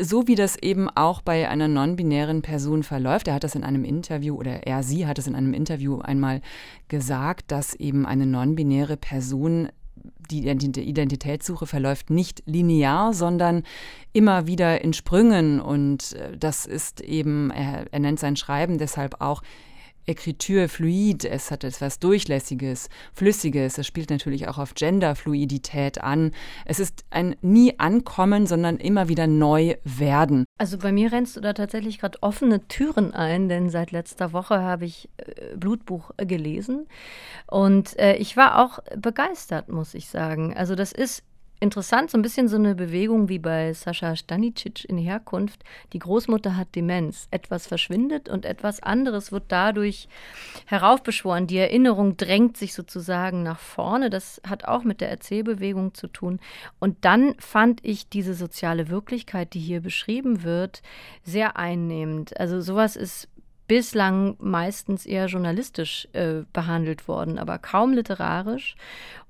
so 0.00 0.26
wie 0.26 0.34
das 0.34 0.56
eben 0.56 0.88
auch 0.88 1.22
bei 1.22 1.48
einer 1.48 1.68
non-binären 1.68 2.42
Person 2.42 2.82
verläuft, 2.82 3.28
er 3.28 3.34
hat 3.34 3.44
das 3.44 3.54
in 3.54 3.64
einem 3.64 3.84
Interview 3.84 4.36
oder 4.36 4.66
er, 4.66 4.82
sie 4.82 5.06
hat 5.06 5.18
es 5.18 5.26
in 5.26 5.34
einem 5.34 5.54
Interview 5.54 6.00
einmal 6.00 6.40
gesagt, 6.88 7.50
dass 7.50 7.74
eben 7.74 8.06
eine 8.06 8.26
non-binäre 8.26 8.96
Person 8.96 9.68
die 10.30 10.48
Identitätssuche 10.48 11.66
verläuft 11.66 12.10
nicht 12.10 12.42
linear, 12.46 13.12
sondern 13.12 13.62
immer 14.12 14.46
wieder 14.46 14.82
in 14.82 14.92
Sprüngen. 14.92 15.60
Und 15.60 16.14
äh, 16.14 16.36
das 16.36 16.66
ist 16.66 17.00
eben, 17.00 17.50
er, 17.50 17.86
er 17.92 18.00
nennt 18.00 18.20
sein 18.20 18.36
Schreiben 18.36 18.78
deshalb 18.78 19.20
auch 19.20 19.42
Ekritur 20.06 20.68
fluid, 20.68 21.24
es 21.24 21.50
hat 21.50 21.64
etwas 21.64 21.98
Durchlässiges, 21.98 22.88
Flüssiges, 23.12 23.78
es 23.78 23.86
spielt 23.86 24.10
natürlich 24.10 24.48
auch 24.48 24.58
auf 24.58 24.74
Genderfluidität 24.74 26.02
an. 26.02 26.32
Es 26.64 26.80
ist 26.80 27.04
ein 27.10 27.36
nie 27.42 27.78
ankommen, 27.78 28.46
sondern 28.46 28.76
immer 28.76 29.08
wieder 29.08 29.26
neu 29.26 29.76
werden. 29.84 30.44
Also 30.58 30.78
bei 30.78 30.92
mir 30.92 31.12
rennst 31.12 31.36
du 31.36 31.40
da 31.40 31.52
tatsächlich 31.52 31.98
gerade 31.98 32.22
offene 32.22 32.66
Türen 32.68 33.14
ein, 33.14 33.48
denn 33.48 33.70
seit 33.70 33.92
letzter 33.92 34.32
Woche 34.32 34.60
habe 34.60 34.84
ich 34.84 35.08
äh, 35.16 35.56
Blutbuch 35.56 36.10
äh, 36.16 36.26
gelesen 36.26 36.86
und 37.46 37.98
äh, 37.98 38.16
ich 38.16 38.36
war 38.36 38.64
auch 38.64 38.78
begeistert, 38.96 39.68
muss 39.68 39.94
ich 39.94 40.08
sagen. 40.08 40.54
Also 40.54 40.74
das 40.74 40.92
ist 40.92 41.22
interessant, 41.64 42.10
so 42.10 42.18
ein 42.18 42.22
bisschen 42.22 42.46
so 42.46 42.56
eine 42.56 42.76
Bewegung 42.76 43.28
wie 43.28 43.40
bei 43.40 43.72
Sascha 43.72 44.14
Stanicic 44.14 44.84
in 44.84 44.98
Herkunft. 44.98 45.64
Die 45.92 45.98
Großmutter 45.98 46.56
hat 46.56 46.76
Demenz. 46.76 47.26
Etwas 47.32 47.66
verschwindet 47.66 48.28
und 48.28 48.44
etwas 48.44 48.80
anderes 48.80 49.32
wird 49.32 49.44
dadurch 49.48 50.08
heraufbeschworen. 50.66 51.48
Die 51.48 51.58
Erinnerung 51.58 52.16
drängt 52.16 52.56
sich 52.56 52.74
sozusagen 52.74 53.42
nach 53.42 53.58
vorne. 53.58 54.10
Das 54.10 54.40
hat 54.46 54.66
auch 54.66 54.84
mit 54.84 55.00
der 55.00 55.10
Erzählbewegung 55.10 55.94
zu 55.94 56.06
tun. 56.06 56.38
Und 56.78 57.04
dann 57.04 57.34
fand 57.40 57.84
ich 57.84 58.08
diese 58.08 58.34
soziale 58.34 58.88
Wirklichkeit, 58.88 59.54
die 59.54 59.60
hier 59.60 59.80
beschrieben 59.80 60.44
wird, 60.44 60.82
sehr 61.24 61.56
einnehmend. 61.56 62.38
Also 62.38 62.60
sowas 62.60 62.94
ist 62.94 63.28
bislang 63.66 64.36
meistens 64.38 65.06
eher 65.06 65.26
journalistisch 65.26 66.08
äh, 66.12 66.42
behandelt 66.52 67.08
worden, 67.08 67.38
aber 67.38 67.58
kaum 67.58 67.92
literarisch. 67.92 68.76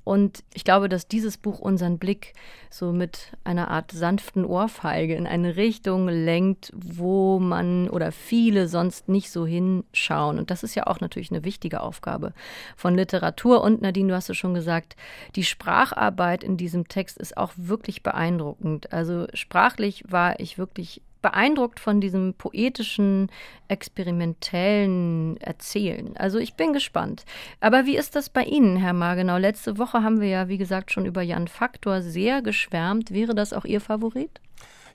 Und 0.05 0.45
ich 0.53 0.64
glaube, 0.64 0.90
dass 0.90 1.09
dieses 1.09 1.38
Buch 1.38 1.59
unseren 1.59 1.99
Blick 1.99 2.35
so 2.71 2.93
mit 2.93 3.33
einer 3.43 3.71
Art 3.71 3.90
sanften 3.90 4.45
Ohrfeige 4.45 5.14
in 5.14 5.27
eine 5.27 5.57
Richtung 5.57 6.09
lenkt, 6.09 6.71
wo 6.75 7.38
man 7.38 7.88
oder 7.88 8.12
viele 8.12 8.69
sonst 8.69 9.09
nicht 9.09 9.31
so 9.31 9.47
hinschauen. 9.47 10.38
Und 10.38 10.51
das 10.51 10.62
ist 10.62 10.75
ja 10.75 10.87
auch 10.87 11.01
natürlich 11.01 11.31
eine 11.31 11.45
wichtige 11.45 11.81
Aufgabe 11.81 12.35
von 12.77 12.95
Literatur. 12.95 13.62
Und 13.62 13.81
Nadine, 13.81 14.09
du 14.09 14.14
hast 14.14 14.29
es 14.29 14.37
schon 14.37 14.55
gesagt, 14.55 14.95
die 15.37 15.45
Spracharbeit 15.45 16.45
in 16.45 16.59
diesem 16.59 16.87
Text 16.87 17.17
ist 17.17 17.38
auch 17.38 17.53
wirklich 17.57 18.03
beeindruckend. 18.03 18.93
Also 18.93 19.27
sprachlich 19.33 20.05
war 20.07 20.38
ich 20.38 20.59
wirklich 20.59 21.01
beeindruckt 21.24 21.80
von 21.80 22.02
diesem 22.02 22.34
poetischen, 22.34 23.30
experimentellen 23.68 25.38
Erzählen. 25.38 26.14
Also 26.18 26.38
ich 26.38 26.52
bin 26.52 26.74
gespannt. 26.74 27.24
Aber 27.60 27.87
wie 27.87 27.96
ist 27.96 28.14
das 28.14 28.28
bei 28.28 28.44
Ihnen, 28.44 28.76
Herr 28.76 28.92
Margenau? 28.92 29.38
Letzte 29.38 29.78
Woche 29.78 30.02
haben 30.02 30.20
wir 30.20 30.28
ja, 30.28 30.48
wie 30.48 30.58
gesagt, 30.58 30.92
schon 30.92 31.06
über 31.06 31.22
Jan 31.22 31.48
Faktor 31.48 32.02
sehr 32.02 32.42
geschwärmt. 32.42 33.10
Wäre 33.10 33.34
das 33.34 33.54
auch 33.54 33.64
Ihr 33.64 33.80
Favorit? 33.80 34.38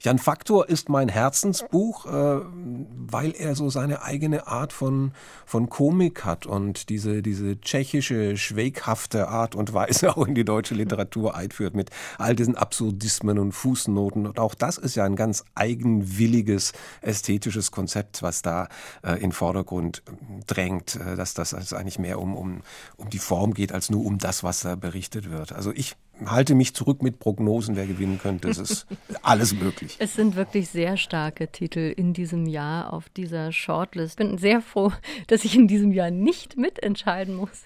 Jan 0.02 0.18
Faktor 0.18 0.70
ist 0.70 0.88
mein 0.88 1.10
Herzensbuch, 1.10 2.06
äh, 2.06 2.10
weil 2.10 3.32
er 3.32 3.54
so 3.54 3.70
seine 3.70 4.02
eigene 4.02 4.48
Art 4.48 4.72
von, 4.72 5.12
von 5.46 5.70
Komik 5.70 6.24
hat 6.24 6.46
und 6.46 6.88
diese, 6.88 7.22
diese 7.22 7.60
tschechische, 7.60 8.38
schwäghafte 8.38 9.28
Art 9.28 9.56
und 9.56 9.74
Weise 9.74 10.10
auch 10.16 10.26
in 10.26 10.36
die 10.36 10.46
deutsche 10.46 10.74
Literatur 10.74 11.36
einführt 11.36 11.76
mit 11.76 11.90
all 12.18 12.34
diesen 12.34 12.56
Absurdismen 12.56 13.38
und 13.40 13.52
Fußnoten. 13.52 14.26
Und 14.26 14.40
auch 14.40 14.56
das 14.56 14.78
ist 14.78 14.96
ja 14.96 15.04
ein 15.04 15.18
ganz 15.18 15.44
eigenwilliges 15.56 16.72
ästhetisches 17.02 17.72
Konzept, 17.72 18.24
was 18.24 18.42
da 18.42 18.70
äh, 19.04 19.22
in 19.22 19.34
Vordergrund 19.34 20.02
drängt, 20.48 20.96
äh, 20.96 21.18
dass 21.18 21.34
das 21.34 21.54
also 21.54 21.76
eigentlich 21.76 22.00
mehr 22.00 22.22
um, 22.22 22.38
um, 22.38 22.62
um 22.96 23.10
die 23.10 23.20
Form 23.20 23.54
geht, 23.54 23.74
als 23.74 23.90
nur 23.90 24.06
um 24.06 24.18
das, 24.18 24.46
was 24.46 24.62
da 24.62 24.76
berichtet 24.76 25.30
wird. 25.30 25.52
Also 25.52 25.74
ich 25.74 25.98
halte 26.26 26.56
mich 26.56 26.74
zurück 26.74 27.02
mit 27.04 27.20
Prognosen, 27.20 27.76
wer 27.76 27.88
gewinnen 27.88 28.20
könnte. 28.22 28.50
Es 28.50 28.58
ist 28.58 28.88
alles 29.22 29.54
möglich. 29.54 29.98
Es 30.00 30.16
sind 30.16 30.36
wirklich 30.36 30.70
sehr 30.70 30.98
starke 30.98 31.48
Titel 31.48 31.94
in 31.96 32.14
diesem 32.14 32.46
Jahr 32.46 32.94
auf 32.94 33.10
dieser 33.10 33.52
Shortlist. 33.52 34.20
Ich 34.20 34.28
bin 34.28 34.38
sehr 34.38 34.62
froh, 34.62 34.92
dass 35.28 35.46
ich 35.46 35.56
in 35.56 35.68
diesem 35.68 35.92
Jahr 35.92 36.12
nicht 36.12 36.58
mitentscheiden 36.58 37.36
muss. 37.36 37.64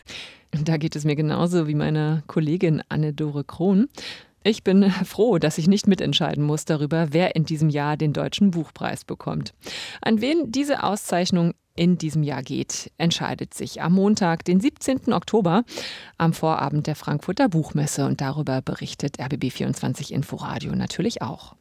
Da 0.51 0.77
geht 0.77 0.95
es 0.95 1.03
mir 1.03 1.15
genauso 1.15 1.67
wie 1.67 1.75
meiner 1.75 2.23
Kollegin 2.27 2.83
Anne-Dore 2.89 3.43
Krohn. 3.43 3.89
Ich 4.43 4.63
bin 4.63 4.91
froh, 4.91 5.39
dass 5.39 5.57
ich 5.57 5.67
nicht 5.67 5.87
mitentscheiden 5.87 6.43
muss 6.43 6.65
darüber, 6.65 7.07
wer 7.11 7.35
in 7.35 7.45
diesem 7.45 7.69
Jahr 7.69 7.95
den 7.95 8.13
Deutschen 8.13 8.51
Buchpreis 8.51 9.05
bekommt. 9.05 9.53
An 10.01 10.19
wen 10.19 10.51
diese 10.51 10.83
Auszeichnung 10.83 11.53
in 11.75 11.97
diesem 11.97 12.23
Jahr 12.23 12.43
geht, 12.43 12.91
entscheidet 12.97 13.53
sich 13.53 13.81
am 13.81 13.93
Montag, 13.93 14.45
den 14.45 14.59
17. 14.59 15.11
Oktober, 15.13 15.63
am 16.17 16.33
Vorabend 16.33 16.87
der 16.87 16.95
Frankfurter 16.95 17.49
Buchmesse. 17.49 18.05
Und 18.05 18.21
darüber 18.21 18.61
berichtet 18.61 19.19
RBB24 19.19 20.11
Inforadio 20.11 20.75
natürlich 20.75 21.21
auch. 21.21 21.55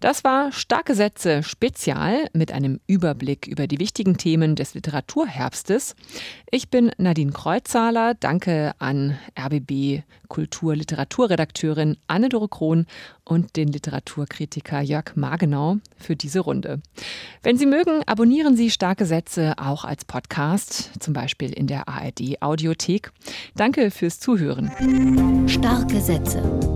Das 0.00 0.24
war 0.24 0.52
Starke 0.52 0.94
Sätze 0.94 1.42
Spezial 1.42 2.26
mit 2.34 2.52
einem 2.52 2.80
Überblick 2.86 3.46
über 3.46 3.66
die 3.66 3.78
wichtigen 3.78 4.18
Themen 4.18 4.54
des 4.54 4.74
Literaturherbstes. 4.74 5.96
Ich 6.50 6.68
bin 6.68 6.90
Nadine 6.98 7.32
Kreuzzahler. 7.32 8.14
Danke 8.14 8.74
an 8.78 9.18
RBB 9.38 10.02
Kultur-Literaturredakteurin 10.28 11.96
Anne-Dore 12.08 12.48
Krohn 12.48 12.86
und 13.24 13.56
den 13.56 13.68
Literaturkritiker 13.68 14.80
Jörg 14.82 15.16
Magenau 15.16 15.78
für 15.96 16.14
diese 16.14 16.40
Runde. 16.40 16.82
Wenn 17.42 17.56
Sie 17.56 17.66
mögen, 17.66 18.02
abonnieren 18.06 18.54
Sie 18.56 18.70
Starke 18.70 19.06
Sätze 19.06 19.54
auch 19.56 19.84
als 19.84 20.04
Podcast, 20.04 20.90
zum 21.00 21.14
Beispiel 21.14 21.52
in 21.52 21.66
der 21.66 21.88
ARD 21.88 22.42
Audiothek. 22.42 23.12
Danke 23.54 23.90
fürs 23.90 24.20
Zuhören. 24.20 24.70
Starke 25.48 26.00
Sätze 26.00 26.75